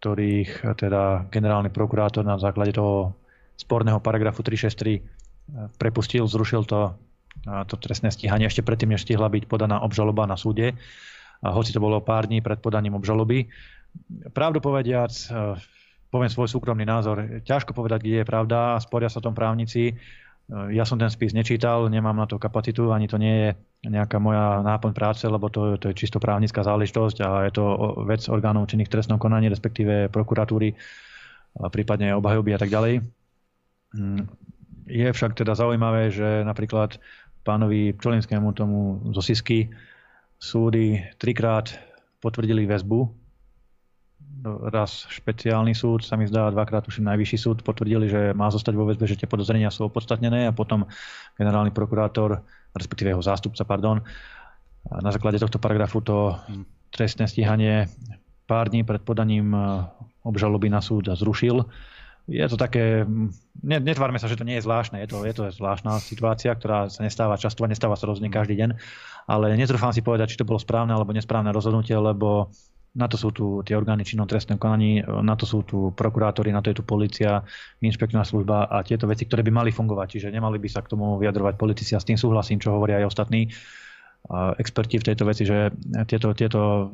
[0.00, 3.12] ktorých teda generálny prokurátor na základe toho
[3.60, 5.00] sporného paragrafu 363 eh,
[5.76, 6.96] prepustil, zrušil to
[7.42, 10.78] to trestné stíhanie ešte predtým, než stihla byť podaná obžaloba na súde.
[11.42, 13.50] Hoci to bolo pár dní pred podaním obžaloby.
[14.30, 15.58] Pravdu povediac, e,
[16.08, 19.90] poviem svoj súkromný názor, ťažko povedať, kde je pravda, sporia sa o tom právnici.
[19.90, 19.94] E,
[20.70, 23.50] ja som ten spis nečítal, nemám na to kapacitu, ani to nie je
[23.90, 27.64] nejaká moja náplň práce, lebo to, to je čisto právnická záležitosť a je to
[28.06, 30.78] vec orgánov činných trestnom konaní, respektíve prokuratúry,
[31.74, 33.02] prípadne obhajoby a tak ďalej.
[33.92, 34.30] Mm,
[34.86, 37.02] je však teda zaujímavé, že napríklad
[37.42, 39.70] pánovi Pčolinskému tomu zo Sisky
[40.38, 41.74] súdy trikrát
[42.22, 43.10] potvrdili väzbu.
[44.74, 48.90] Raz špeciálny súd, sa mi zdá, dvakrát už najvyšší súd potvrdili, že má zostať vo
[48.90, 50.86] väzbe, že tie podozrenia sú opodstatnené a potom
[51.38, 52.42] generálny prokurátor,
[52.74, 54.02] respektíve jeho zástupca, pardon,
[54.90, 56.34] na základe tohto paragrafu to
[56.90, 57.86] trestné stíhanie
[58.50, 59.54] pár dní pred podaním
[60.26, 61.62] obžaloby na súd zrušil
[62.30, 63.02] je to také,
[63.62, 66.86] ne, netvárme sa, že to nie je zvláštne, je to, je to zvláštna situácia, ktorá
[66.86, 68.70] sa nestáva často nestáva sa rozhodne každý deň,
[69.26, 72.50] ale netrúfam si povedať, či to bolo správne alebo nesprávne rozhodnutie, lebo
[72.92, 76.60] na to sú tu tie orgány činnom trestnom konaní, na to sú tu prokurátori, na
[76.60, 77.40] to je tu policia,
[77.80, 80.20] inšpekčná služba a tieto veci, ktoré by mali fungovať.
[80.20, 83.08] Čiže nemali by sa k tomu vyjadrovať politici a s tým súhlasím, čo hovoria aj
[83.08, 83.48] ostatní
[84.58, 85.74] experti v tejto veci, že
[86.06, 86.92] tieto, tieto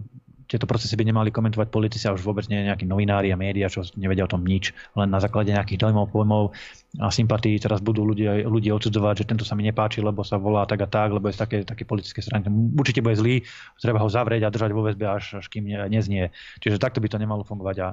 [0.49, 3.85] tieto procesy by nemali komentovať politici a už vôbec nie nejakí novinári a médiá, čo
[4.01, 4.72] nevedia o tom nič.
[4.97, 6.57] Len na základe nejakých dojmov, pojmov
[7.05, 10.64] a sympatí teraz budú ľudia, ľudia odsudzovať, že tento sa mi nepáči, lebo sa volá
[10.64, 12.49] tak a tak, lebo je z také, také politické strany.
[12.72, 13.45] Určite bude zlý,
[13.76, 16.33] treba ho zavrieť a držať vo väzbe, až, až kým neznie.
[16.64, 17.89] Čiže takto by to nemalo fungovať a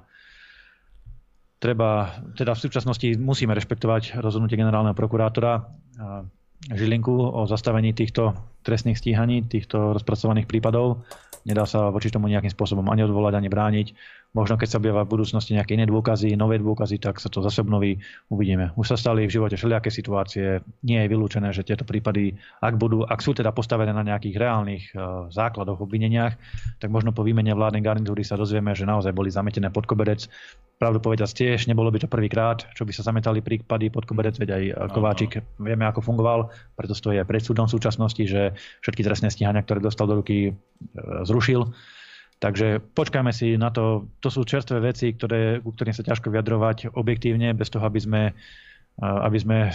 [1.59, 5.75] treba, teda v súčasnosti musíme rešpektovať rozhodnutie generálneho prokurátora
[6.65, 8.33] Žilinku o zastavení týchto
[8.65, 11.05] trestných stíhaní, týchto rozpracovaných prípadov
[11.45, 13.87] Nedá sa voči tomu nejakým spôsobom ani odvolať, ani brániť.
[14.35, 17.63] Možno keď sa objavia v budúcnosti nejaké iné dôkazy, nové dôkazy, tak sa to zase
[17.63, 18.75] obnoví, uvidíme.
[18.75, 20.59] Už sa stali v živote všelijaké situácie.
[20.83, 24.83] Nie je vylúčené, že tieto prípady, ak budú, ak sú teda postavené na nejakých reálnych
[24.91, 26.35] uh, základoch, obvineniach,
[26.83, 30.27] tak možno po výmene vládnej garnitúry sa dozvieme, že naozaj boli zametené pod koberec.
[30.75, 34.49] Pravdu povedať tiež, nebolo by to prvýkrát, čo by sa zametali prípady pod koberec, veď
[34.51, 38.51] aj e, Kováčik vieme, ako fungoval, preto stojí aj pred súdom v súčasnosti, že
[38.83, 41.71] všetky trestné stíhania, ktoré dostal do ruky, uh, zrušil.
[42.45, 44.05] Takže počkajme si na to.
[44.21, 48.37] To sú čerstvé veci, ktoré, ku ktorým sa ťažko vyjadrovať objektívne, bez toho, aby sme,
[49.01, 49.73] aby sme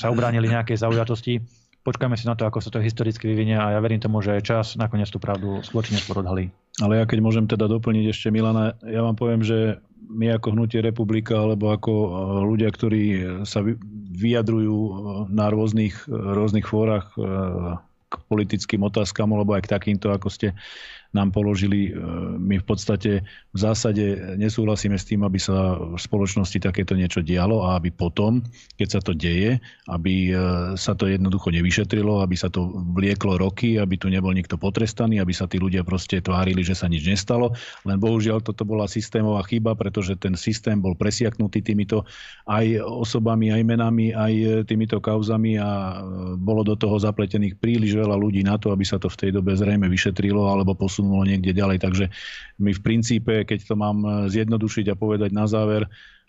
[0.00, 1.44] sa ubránili nejakej zaujatosti.
[1.84, 4.72] Počkajme si na to, ako sa to historicky vyvinie a ja verím tomu, že čas
[4.80, 6.48] nakoniec tú pravdu spoločne skôr odhalí.
[6.80, 10.80] Ale ja keď môžem teda doplniť ešte Milana, ja vám poviem, že my ako Hnutie
[10.80, 11.92] Republika alebo ako
[12.48, 13.02] ľudia, ktorí
[13.44, 13.60] sa
[14.16, 14.78] vyjadrujú
[15.28, 17.12] na rôznych, rôznych fórach
[18.08, 20.56] k politickým otázkam alebo aj k takýmto, ako ste
[21.14, 21.88] nám položili.
[21.88, 21.90] E,
[22.36, 27.64] my v podstate v zásade nesúhlasíme s tým, aby sa v spoločnosti takéto niečo dialo
[27.64, 28.42] a aby potom,
[28.76, 29.56] keď sa to deje,
[29.88, 30.32] aby e,
[30.74, 35.30] sa to jednoducho nevyšetrilo, aby sa to vlieklo roky, aby tu nebol nikto potrestaný, aby
[35.30, 37.54] sa tí ľudia proste tvárili, že sa nič nestalo.
[37.86, 42.02] Len bohužiaľ toto bola systémová chyba, pretože ten systém bol presiaknutý týmito
[42.50, 48.18] aj osobami, aj menami, aj týmito kauzami a e, bolo do toho zapletených príliš veľa
[48.18, 51.52] ľudí na to, aby sa to v tej dobe zrejme vyšetrilo alebo posunulo posunulo niekde
[51.52, 51.78] ďalej.
[51.84, 52.04] Takže
[52.64, 55.84] my v princípe, keď to mám zjednodušiť a povedať na záver,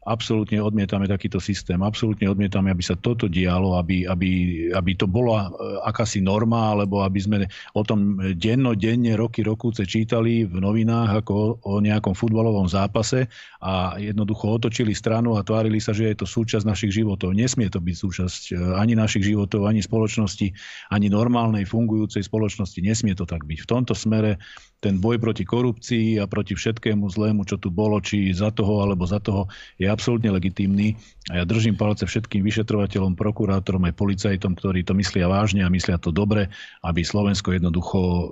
[0.06, 1.82] absolútne odmietame takýto systém.
[1.82, 4.32] Absolútne odmietame, aby sa toto dialo, aby, aby,
[4.72, 7.38] aby to bola e, akási norma, alebo aby sme
[7.74, 13.26] o tom denno, denne, roky, rokúce čítali v novinách ako o nejakom futbalovom zápase
[13.66, 17.34] a jednoducho otočili stranu a tvárili sa, že je to súčasť našich životov.
[17.34, 20.54] Nesmie to byť súčasť e, ani našich životov, ani spoločnosti,
[20.94, 22.78] ani normálnej fungujúcej spoločnosti.
[22.86, 23.66] Nesmie to tak byť.
[23.66, 24.38] V tomto smere
[24.84, 29.08] ten boj proti korupcii a proti všetkému zlému, čo tu bolo, či za toho alebo
[29.10, 29.50] za toho,
[29.82, 30.94] je absolútne legitímny.
[31.34, 35.98] A ja držím palce všetkým vyšetrovateľom, prokurátorom aj policajtom, ktorí to myslia vážne a myslia
[35.98, 36.54] to dobre,
[36.86, 38.26] aby Slovensko jednoducho e,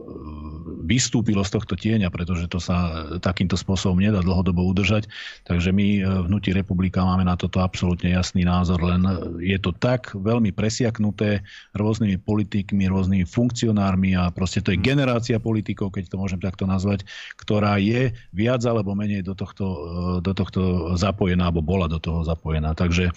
[0.86, 5.10] vystúpilo z tohto tieňa, pretože to sa takýmto spôsobom nedá dlhodobo udržať.
[5.50, 9.02] Takže my e, v Hnutí republika máme na toto absolútne jasný názor, len
[9.42, 11.42] je to tak veľmi presiaknuté
[11.74, 17.08] rôznymi politikmi, rôznymi funkcionármi a proste to je generácia politikov, keď to môžem takto nazvať,
[17.40, 19.80] ktorá je viac alebo menej do tohto, e,
[20.20, 22.76] do tohto zapojená, alebo bola do toho zapojená.
[22.76, 23.16] Takže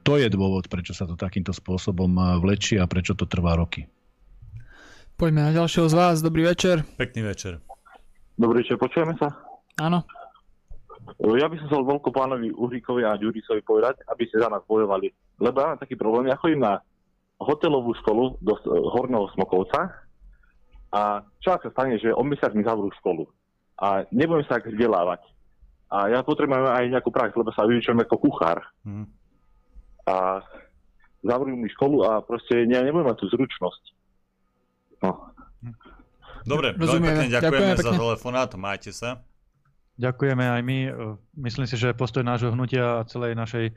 [0.00, 3.84] to je dôvod, prečo sa to takýmto spôsobom vlečí a prečo to trvá roky.
[5.18, 6.16] Poďme na ďalšieho z vás.
[6.24, 6.86] Dobrý večer.
[6.96, 7.58] Pekný večer.
[8.38, 9.34] Dobrý večer, počujeme sa?
[9.82, 10.06] Áno.
[11.18, 15.10] Ja by som chcel vonku pánovi Uhríkovi a Ďurisovi povedať, aby ste za nás bojovali.
[15.42, 16.78] Lebo ja mám taký problém, ja chodím na
[17.42, 18.54] hotelovú školu do
[18.94, 20.06] Horného Smokovca
[20.92, 23.28] a čo sa stane, že o mesiac mi zavrú školu
[23.78, 25.22] a nebudem sa tak vzdelávať.
[25.88, 28.60] A ja potrebujem aj nejakú prax, lebo sa vyučujem ako kuchár.
[28.84, 29.08] Mm.
[30.04, 30.44] A
[31.24, 33.82] zavrú mi školu a proste ja nebudem mať tú zručnosť.
[35.04, 35.32] No.
[36.44, 39.20] Dobre, veľmi pekne ďakujeme, ďakujeme za telefonát, majte sa.
[39.98, 40.78] Ďakujeme aj my.
[41.34, 43.74] Myslím si, že postoj nášho hnutia a celej našej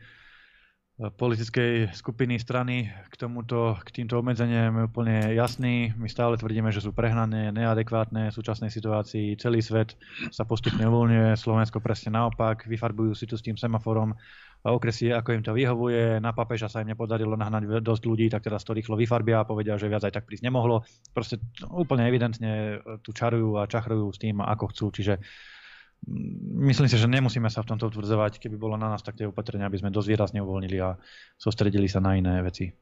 [1.10, 5.90] politickej skupiny strany k, tomuto, k týmto obmedzeniam je úplne jasný.
[5.98, 9.34] My stále tvrdíme, že sú prehnané, neadekvátne v súčasnej situácii.
[9.42, 9.98] Celý svet
[10.30, 14.14] sa postupne uvoľňuje, Slovensko presne naopak, vyfarbujú si tu s tým semaforom
[14.62, 16.22] okresy, ako im to vyhovuje.
[16.22, 19.82] Na papeža sa im nepodarilo nahnať dosť ľudí, tak teraz to rýchlo vyfarbia a povedia,
[19.82, 20.86] že viac aj tak prísť nemohlo.
[21.18, 21.42] Proste
[21.74, 24.86] úplne evidentne tu čarujú a čachrujú s tým, ako chcú.
[24.94, 25.18] Čiže
[26.62, 28.42] myslím si, že nemusíme sa v tomto utvrdzovať.
[28.42, 30.98] Keby bolo na nás tak tie opatrenia, aby sme dosť výrazne uvoľnili a
[31.38, 32.74] sústredili sa na iné veci.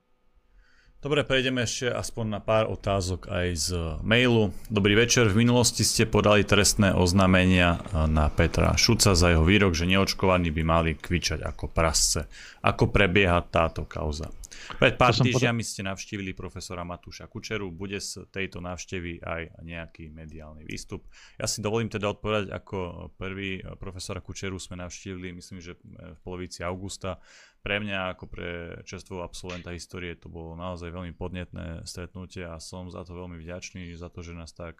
[1.00, 3.68] Dobre, prejdeme ešte aspoň na pár otázok aj z
[4.04, 4.52] mailu.
[4.68, 7.80] Dobrý večer, v minulosti ste podali trestné oznámenia
[8.12, 12.28] na Petra Šuca za jeho výrok, že neočkovaní by mali kvičať ako prasce.
[12.68, 14.28] Ako prebieha táto kauza?
[14.76, 17.72] Pred pár týždňami ste navštívili profesora Matúša Kučeru.
[17.72, 21.08] Bude z tejto návštevy aj nejaký mediálny výstup.
[21.40, 22.78] Ja si dovolím teda odpovedať, ako
[23.16, 27.24] prvý profesora Kučeru sme navštívili, myslím, že v polovici augusta.
[27.60, 28.50] Pre mňa ako pre
[28.88, 33.92] čerstvého absolventa histórie to bolo naozaj veľmi podnetné stretnutie a som za to veľmi vďačný,
[34.00, 34.80] za to, že nás tak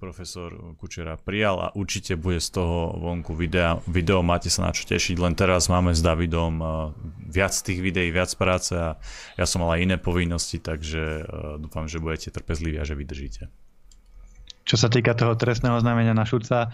[0.00, 4.88] profesor Kučera prijal a určite bude z toho vonku videa, video, máte sa na čo
[4.88, 6.56] tešiť, len teraz máme s Davidom
[7.28, 8.96] viac tých videí, viac práce a
[9.36, 11.28] ja som mal aj iné povinnosti, takže
[11.60, 13.52] dúfam, že budete trpezliví a že vydržíte.
[14.64, 16.72] Čo sa týka toho trestného oznámenia na Šuca,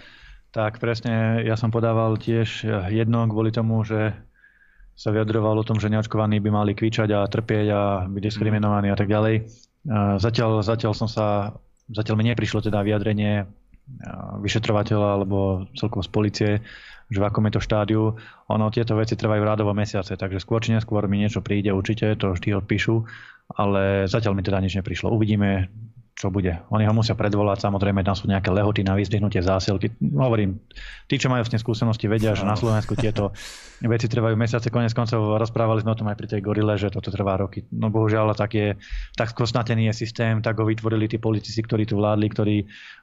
[0.54, 2.62] tak presne ja som podával tiež
[2.94, 4.14] jedno kvôli tomu, že
[5.00, 8.96] sa vyjadroval o tom, že neočkovaní by mali kvičať a trpieť a byť diskriminovaní a
[9.00, 9.48] tak ďalej.
[10.20, 11.56] Zatiaľ, zatiaľ som sa
[11.90, 13.48] zatiaľ mi neprišlo teda vyjadrenie
[14.44, 16.50] vyšetrovateľa alebo celkovo z policie,
[17.10, 18.14] že v akom je to štádiu.
[18.46, 22.36] Ono, tieto veci trvajú rádovo mesiace, takže skôr či neskôr mi niečo príde určite, to
[22.36, 23.02] vždy odpíšu,
[23.58, 25.10] ale zatiaľ mi teda nič neprišlo.
[25.10, 25.66] Uvidíme,
[26.14, 26.60] čo bude.
[26.68, 29.94] Oni ho musia predvolať, samozrejme tam sú nejaké lehoty na vyzdvihnutie zásielky.
[30.00, 30.60] Hovorím,
[31.08, 33.32] tí, čo majú s tým skúsenosti, vedia, že na Slovensku tieto
[33.94, 34.68] veci trvajú mesiace.
[34.68, 37.64] Konec koncov rozprávali sme o tom aj pri tej gorile, že toto trvá roky.
[37.72, 38.76] No bohužiaľ, tak, je,
[39.16, 42.56] tak skosnatený je systém, tak ho vytvorili tí politici, ktorí tu vládli, ktorí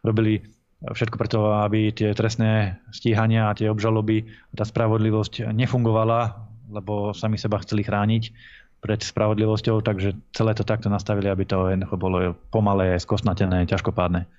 [0.06, 0.46] robili
[0.78, 6.38] všetko preto, aby tie trestné stíhania a tie obžaloby, tá spravodlivosť nefungovala,
[6.70, 8.24] lebo sami seba chceli chrániť
[8.78, 14.30] pred spravodlivosťou, takže celé to takto nastavili, aby to jednoducho bolo pomalé, skosnatené, ťažkopádne.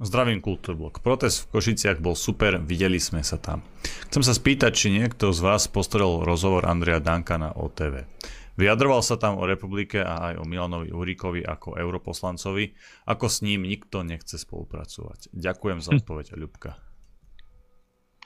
[0.00, 1.04] Zdravím Kultúrblok.
[1.04, 3.60] Protest v Košiciach bol super, videli sme sa tam.
[4.08, 8.08] Chcem sa spýtať, či niekto z vás postrel rozhovor Andrea Danka na OTV.
[8.56, 12.72] Vyjadroval sa tam o republike a aj o Milanovi Uríkovi ako europoslancovi,
[13.12, 15.32] ako s ním nikto nechce spolupracovať.
[15.36, 16.80] Ďakujem za odpoveď, Ľubka.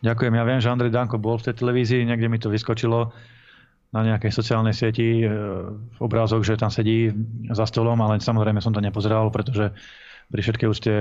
[0.03, 3.15] Ďakujem, ja viem, že Andrej Danko bol v tej televízii, niekde mi to vyskočilo
[3.95, 5.31] na nejakej sociálnej sieti e,
[6.03, 7.15] obrázok, že tam sedí
[7.55, 9.71] za stolom, ale samozrejme som to nepozeral, pretože
[10.35, 10.93] pri všetkej úste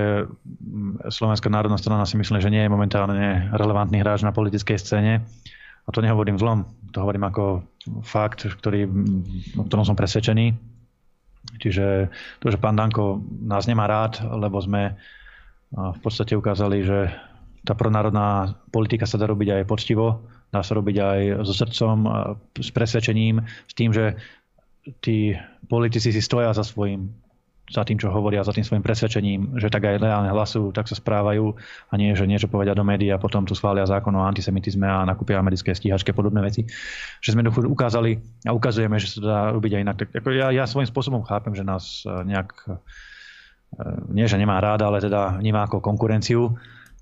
[1.10, 5.26] Slovenská národná strana si myslím, že nie je momentálne relevantný hráč na politickej scéne.
[5.84, 6.64] A to nehovorím zlom,
[6.94, 7.66] to hovorím ako
[8.06, 8.88] fakt, ktorý,
[9.58, 10.54] o ktorom som presvedčený.
[11.60, 12.08] Čiže
[12.40, 14.96] to, že pán Danko nás nemá rád, lebo sme
[15.74, 17.12] v podstate ukázali, že
[17.68, 20.24] tá pronárodná politika sa dá robiť aj poctivo,
[20.54, 21.96] dá sa robiť aj so srdcom,
[22.54, 24.14] s presvedčením, s tým, že
[25.02, 25.34] tí
[25.66, 27.10] politici si stoja za svojím
[27.64, 31.00] za tým, čo hovoria, za tým svojim presvedčením, že tak aj reálne hlasujú, tak sa
[31.00, 31.56] správajú
[31.88, 35.08] a nie, že niečo povedia do médií a potom tu schvália zákon o antisemitizme a
[35.08, 36.68] nakúpia americké stíhačky a podobné veci.
[37.24, 39.96] Že sme ukázali a ukazujeme, že sa to dá robiť aj inak.
[39.96, 42.52] Tak ako ja, ja svojím spôsobom chápem, že nás nejak
[44.12, 46.54] nie že nemá rád, ale teda vníma ako konkurenciu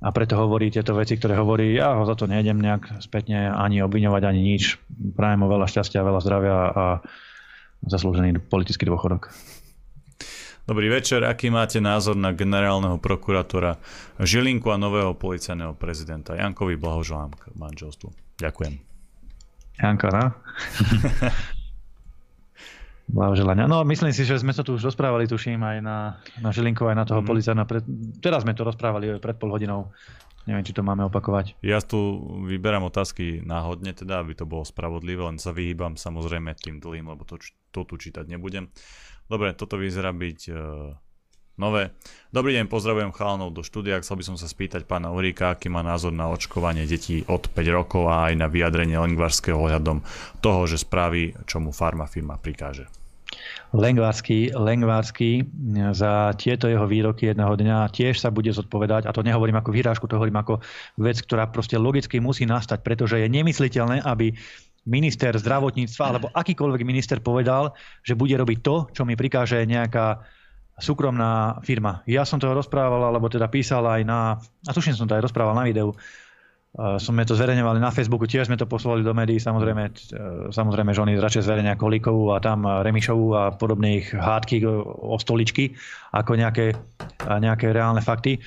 [0.03, 3.87] a preto hovorí tieto veci, ktoré hovorí, ja ho za to nejdem nejak spätne ani
[3.87, 4.83] obviňovať, ani nič.
[5.15, 6.85] Prajem mu veľa šťastia, veľa zdravia a
[7.87, 9.31] zaslúžený politický dôchodok.
[10.63, 13.79] Dobrý večer, aký máte názor na generálneho prokurátora
[14.19, 16.39] Žilinku a nového policajného prezidenta?
[16.39, 18.11] Jankovi blahoželám k manželstvu.
[18.43, 18.79] Ďakujem.
[19.83, 20.25] Janko, no?
[23.13, 23.69] Blahoželania.
[23.69, 26.97] No, myslím si, že sme to tu už rozprávali, tuším, aj na, na Žilinku, aj
[26.97, 27.29] na toho mm.
[27.29, 27.69] policajného.
[27.69, 27.85] Pred...
[28.25, 29.93] Teraz sme to rozprávali pred pol hodinou.
[30.49, 31.61] Neviem, či to máme opakovať.
[31.63, 36.83] Ja tu vyberám otázky náhodne, teda, aby to bolo spravodlivé, len sa vyhýbam samozrejme tým
[36.83, 37.39] dlhým, lebo to,
[37.71, 38.67] to tu čítať nebudem.
[39.31, 40.91] Dobre, toto vyzerá byť uh,
[41.63, 41.95] nové.
[42.35, 44.03] Dobrý deň, pozdravujem chalanov do štúdia.
[44.03, 47.63] Chcel by som sa spýtať pána Uríka, aký má názor na očkovanie detí od 5
[47.71, 50.03] rokov a aj na vyjadrenie Lengvarského ohľadom
[50.43, 53.02] toho, že spraví, čo mu farma firma prikáže.
[53.73, 55.49] Lengvársky, Lengvársky
[55.97, 60.05] za tieto jeho výroky jedného dňa tiež sa bude zodpovedať, a to nehovorím ako výrážku,
[60.05, 60.61] to hovorím ako
[61.01, 64.37] vec, ktorá proste logicky musí nastať, pretože je nemysliteľné, aby
[64.85, 67.73] minister zdravotníctva alebo akýkoľvek minister povedal,
[68.03, 70.21] že bude robiť to, čo mi prikáže nejaká
[70.83, 72.03] súkromná firma.
[72.11, 75.55] Ja som to rozprával, alebo teda písal aj na, a tuším som to aj rozprával
[75.55, 75.95] na videu,
[76.73, 79.93] sme to zverejňovali na Facebooku, tiež sme to poslali do médií, samozrejme, e,
[80.49, 85.77] samozrejme že oni radšej zverejňa Kolíkovú a tam Remišovú a podobných hádky o stoličky
[86.17, 86.73] ako nejaké,
[87.29, 88.41] nejaké reálne fakty.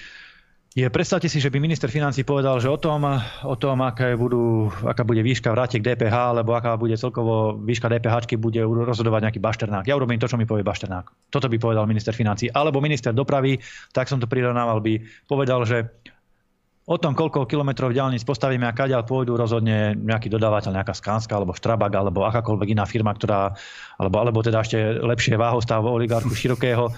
[0.75, 3.07] Je, predstavte si, že by minister financí povedal, že o tom,
[3.47, 7.87] o tom aká, budú, aká bude výška vrátiť k DPH, alebo aká bude celkovo výška
[7.87, 9.87] DPH, bude rozhodovať nejaký bašternák.
[9.87, 11.31] Ja urobím to, čo mi povie bašternák.
[11.31, 12.51] Toto by povedal minister financí.
[12.51, 13.55] Alebo minister dopravy,
[13.95, 14.99] tak som to prirovnával, by
[15.31, 15.95] povedal, že
[16.85, 21.57] o tom, koľko kilometrov diálnic postavíme a kaďal pôjdu, rozhodne nejaký dodávateľ, nejaká Skanska alebo
[21.57, 23.57] Štrabak alebo akákoľvek iná firma, ktorá,
[23.97, 26.93] alebo, alebo teda ešte lepšie váhostav oligarchu širokého,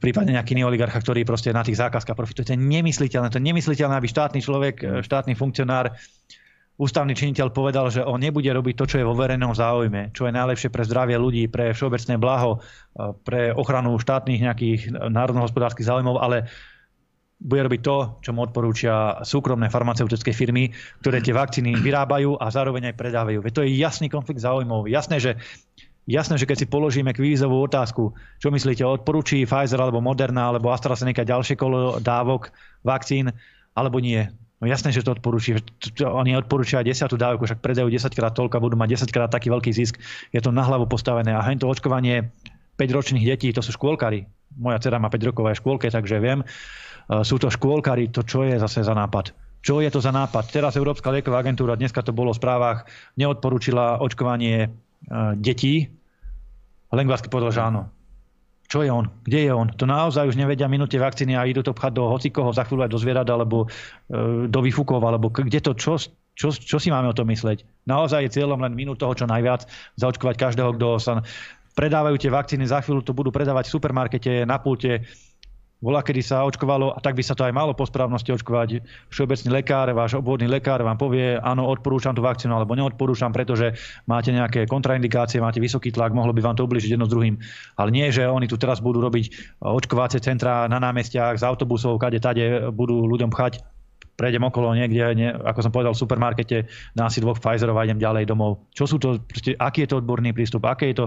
[0.00, 2.48] prípadne nejaký iný oligarcha, ktorý proste na tých zákazkách profituje.
[2.48, 3.28] To je nemysliteľné.
[3.28, 5.92] To je nemysliteľné, aby štátny človek, e, štátny funkcionár,
[6.80, 10.32] ústavný činiteľ povedal, že on nebude robiť to, čo je vo verejnom záujme, čo je
[10.32, 12.58] najlepšie pre zdravie ľudí, pre všeobecné blaho, e,
[13.20, 16.48] pre ochranu štátnych nejakých národnohospodárskych záujmov, ale
[17.42, 20.70] bude robiť to, čo mu odporúčia súkromné farmaceutické firmy,
[21.02, 23.38] ktoré tie vakcíny vyrábajú a zároveň aj predávajú.
[23.42, 24.86] Veď to je jasný konflikt záujmov.
[24.86, 25.34] Jasné, že
[26.02, 28.10] Jasné, že keď si položíme kvízovú otázku,
[28.42, 32.50] čo myslíte, odporúči Pfizer alebo Moderna alebo AstraZeneca ďalšie kolo dávok
[32.82, 33.30] vakcín,
[33.78, 34.26] alebo nie?
[34.58, 35.54] No jasné, že to odporúči.
[36.02, 39.70] Oni odporúčia 10 dávku, však predajú 10 krát toľko budú mať 10 krát taký veľký
[39.70, 39.98] zisk.
[40.34, 41.38] Je to na hlavu postavené.
[41.38, 42.34] A to očkovanie
[42.78, 44.26] 5-ročných detí, to sú škôlkari.
[44.58, 46.42] Moja dcera má 5 rokov aj škôlke, takže viem.
[47.10, 49.34] Sú to škôlkari, to čo je zase za nápad?
[49.62, 50.50] Čo je to za nápad?
[50.50, 54.74] Teraz Európska lieková agentúra, dneska to bolo v správach, neodporúčila očkovanie
[55.38, 55.86] detí.
[56.90, 57.82] Lengvarsky povedal, že áno.
[58.72, 59.12] Čo je on?
[59.28, 59.68] Kde je on?
[59.76, 62.92] To naozaj už nevedia minúte vakcíny a idú to pchať do hocikoho, za chvíľu aj
[62.96, 66.00] do zvierat, alebo e, do výfukov, alebo kde to, čo,
[66.32, 67.68] čo, čo si máme o tom mysleť?
[67.84, 69.68] Naozaj je cieľom len minút toho, čo najviac,
[70.00, 71.20] zaočkovať každého, kto sa
[71.76, 75.04] predávajú tie vakcíny, za chvíľu to budú predávať v supermarkete, na pulte,
[75.82, 78.86] bola, kedy sa očkovalo, a tak by sa to aj malo po správnosti očkovať.
[79.10, 83.74] Všeobecný lekár, váš obvodný lekár vám povie, áno, odporúčam tú vakcínu, alebo neodporúčam, pretože
[84.06, 87.34] máte nejaké kontraindikácie, máte vysoký tlak, mohlo by vám to ubližiť jedno s druhým.
[87.74, 92.22] Ale nie, že oni tu teraz budú robiť očkovacie centra na námestiach z autobusov, kade
[92.22, 93.60] tade budú ľuďom pchať
[94.12, 96.56] prejdem okolo niekde, nie, ako som povedal, v supermarkete,
[96.92, 98.68] dám si dvoch Pfizerov a idem ďalej domov.
[98.76, 101.06] Čo sú to, proste, aký je to odborný prístup, aké je to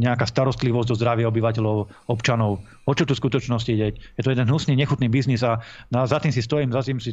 [0.00, 2.64] nejaká starostlivosť o zdravie obyvateľov, občanov.
[2.88, 4.00] O čo tu skutočnosti ide?
[4.16, 5.60] Je to jeden hnusný, nechutný biznis a
[5.92, 7.12] na, za tým si stojím, za tým si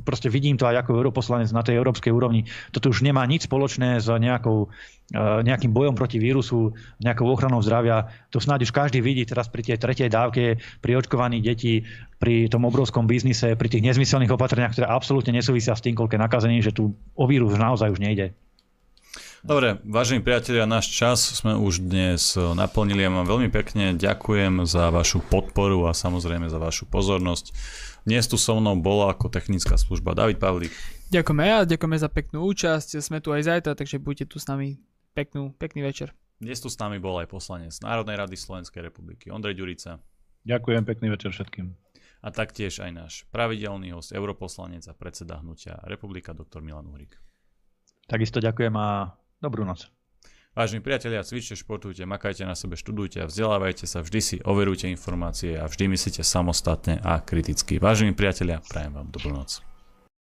[0.00, 2.48] proste vidím to aj ako europoslanec na tej európskej úrovni.
[2.72, 4.72] Toto už nemá nič spoločné s nejakou,
[5.12, 6.72] e, nejakým bojom proti vírusu,
[7.04, 8.08] nejakou ochranou zdravia.
[8.32, 11.84] To snáď už každý vidí teraz pri tej tretej dávke, pri očkovaní detí,
[12.16, 16.64] pri tom obrovskom biznise, pri tých nezmyselných opatreniach, ktoré absolútne nesúvisia s tým, koľko nakazení,
[16.64, 18.32] že tu o vírus naozaj už nejde.
[19.42, 23.02] Dobre, vážení priatelia, náš čas sme už dnes naplnili.
[23.02, 27.50] Ja vám veľmi pekne ďakujem za vašu podporu a samozrejme za vašu pozornosť.
[28.06, 30.70] Dnes tu so mnou bola ako technická služba David Pavlík.
[31.10, 33.02] Ďakujeme a ďakujeme za peknú účasť.
[33.02, 34.78] Sme tu aj zajtra, takže buďte tu s nami.
[35.10, 36.14] Peknú, pekný večer.
[36.38, 39.98] Dnes tu s nami bol aj poslanec Národnej rady Slovenskej republiky Ondrej Ďurica.
[40.46, 41.74] Ďakujem, pekný večer všetkým.
[42.22, 47.18] A taktiež aj náš pravidelný host, europoslanec a predseda hnutia Republika, doktor Milan Uhrik.
[48.06, 49.90] Takisto ďakujem a Dobrú noc.
[50.54, 55.58] Vážení priatelia, cvičte, športujte, makajte na sebe, študujte a vzdelávajte sa, vždy si overujte informácie
[55.58, 57.82] a vždy myslíte samostatne a kriticky.
[57.82, 59.71] Vážení priatelia, prajem vám dobrú noc.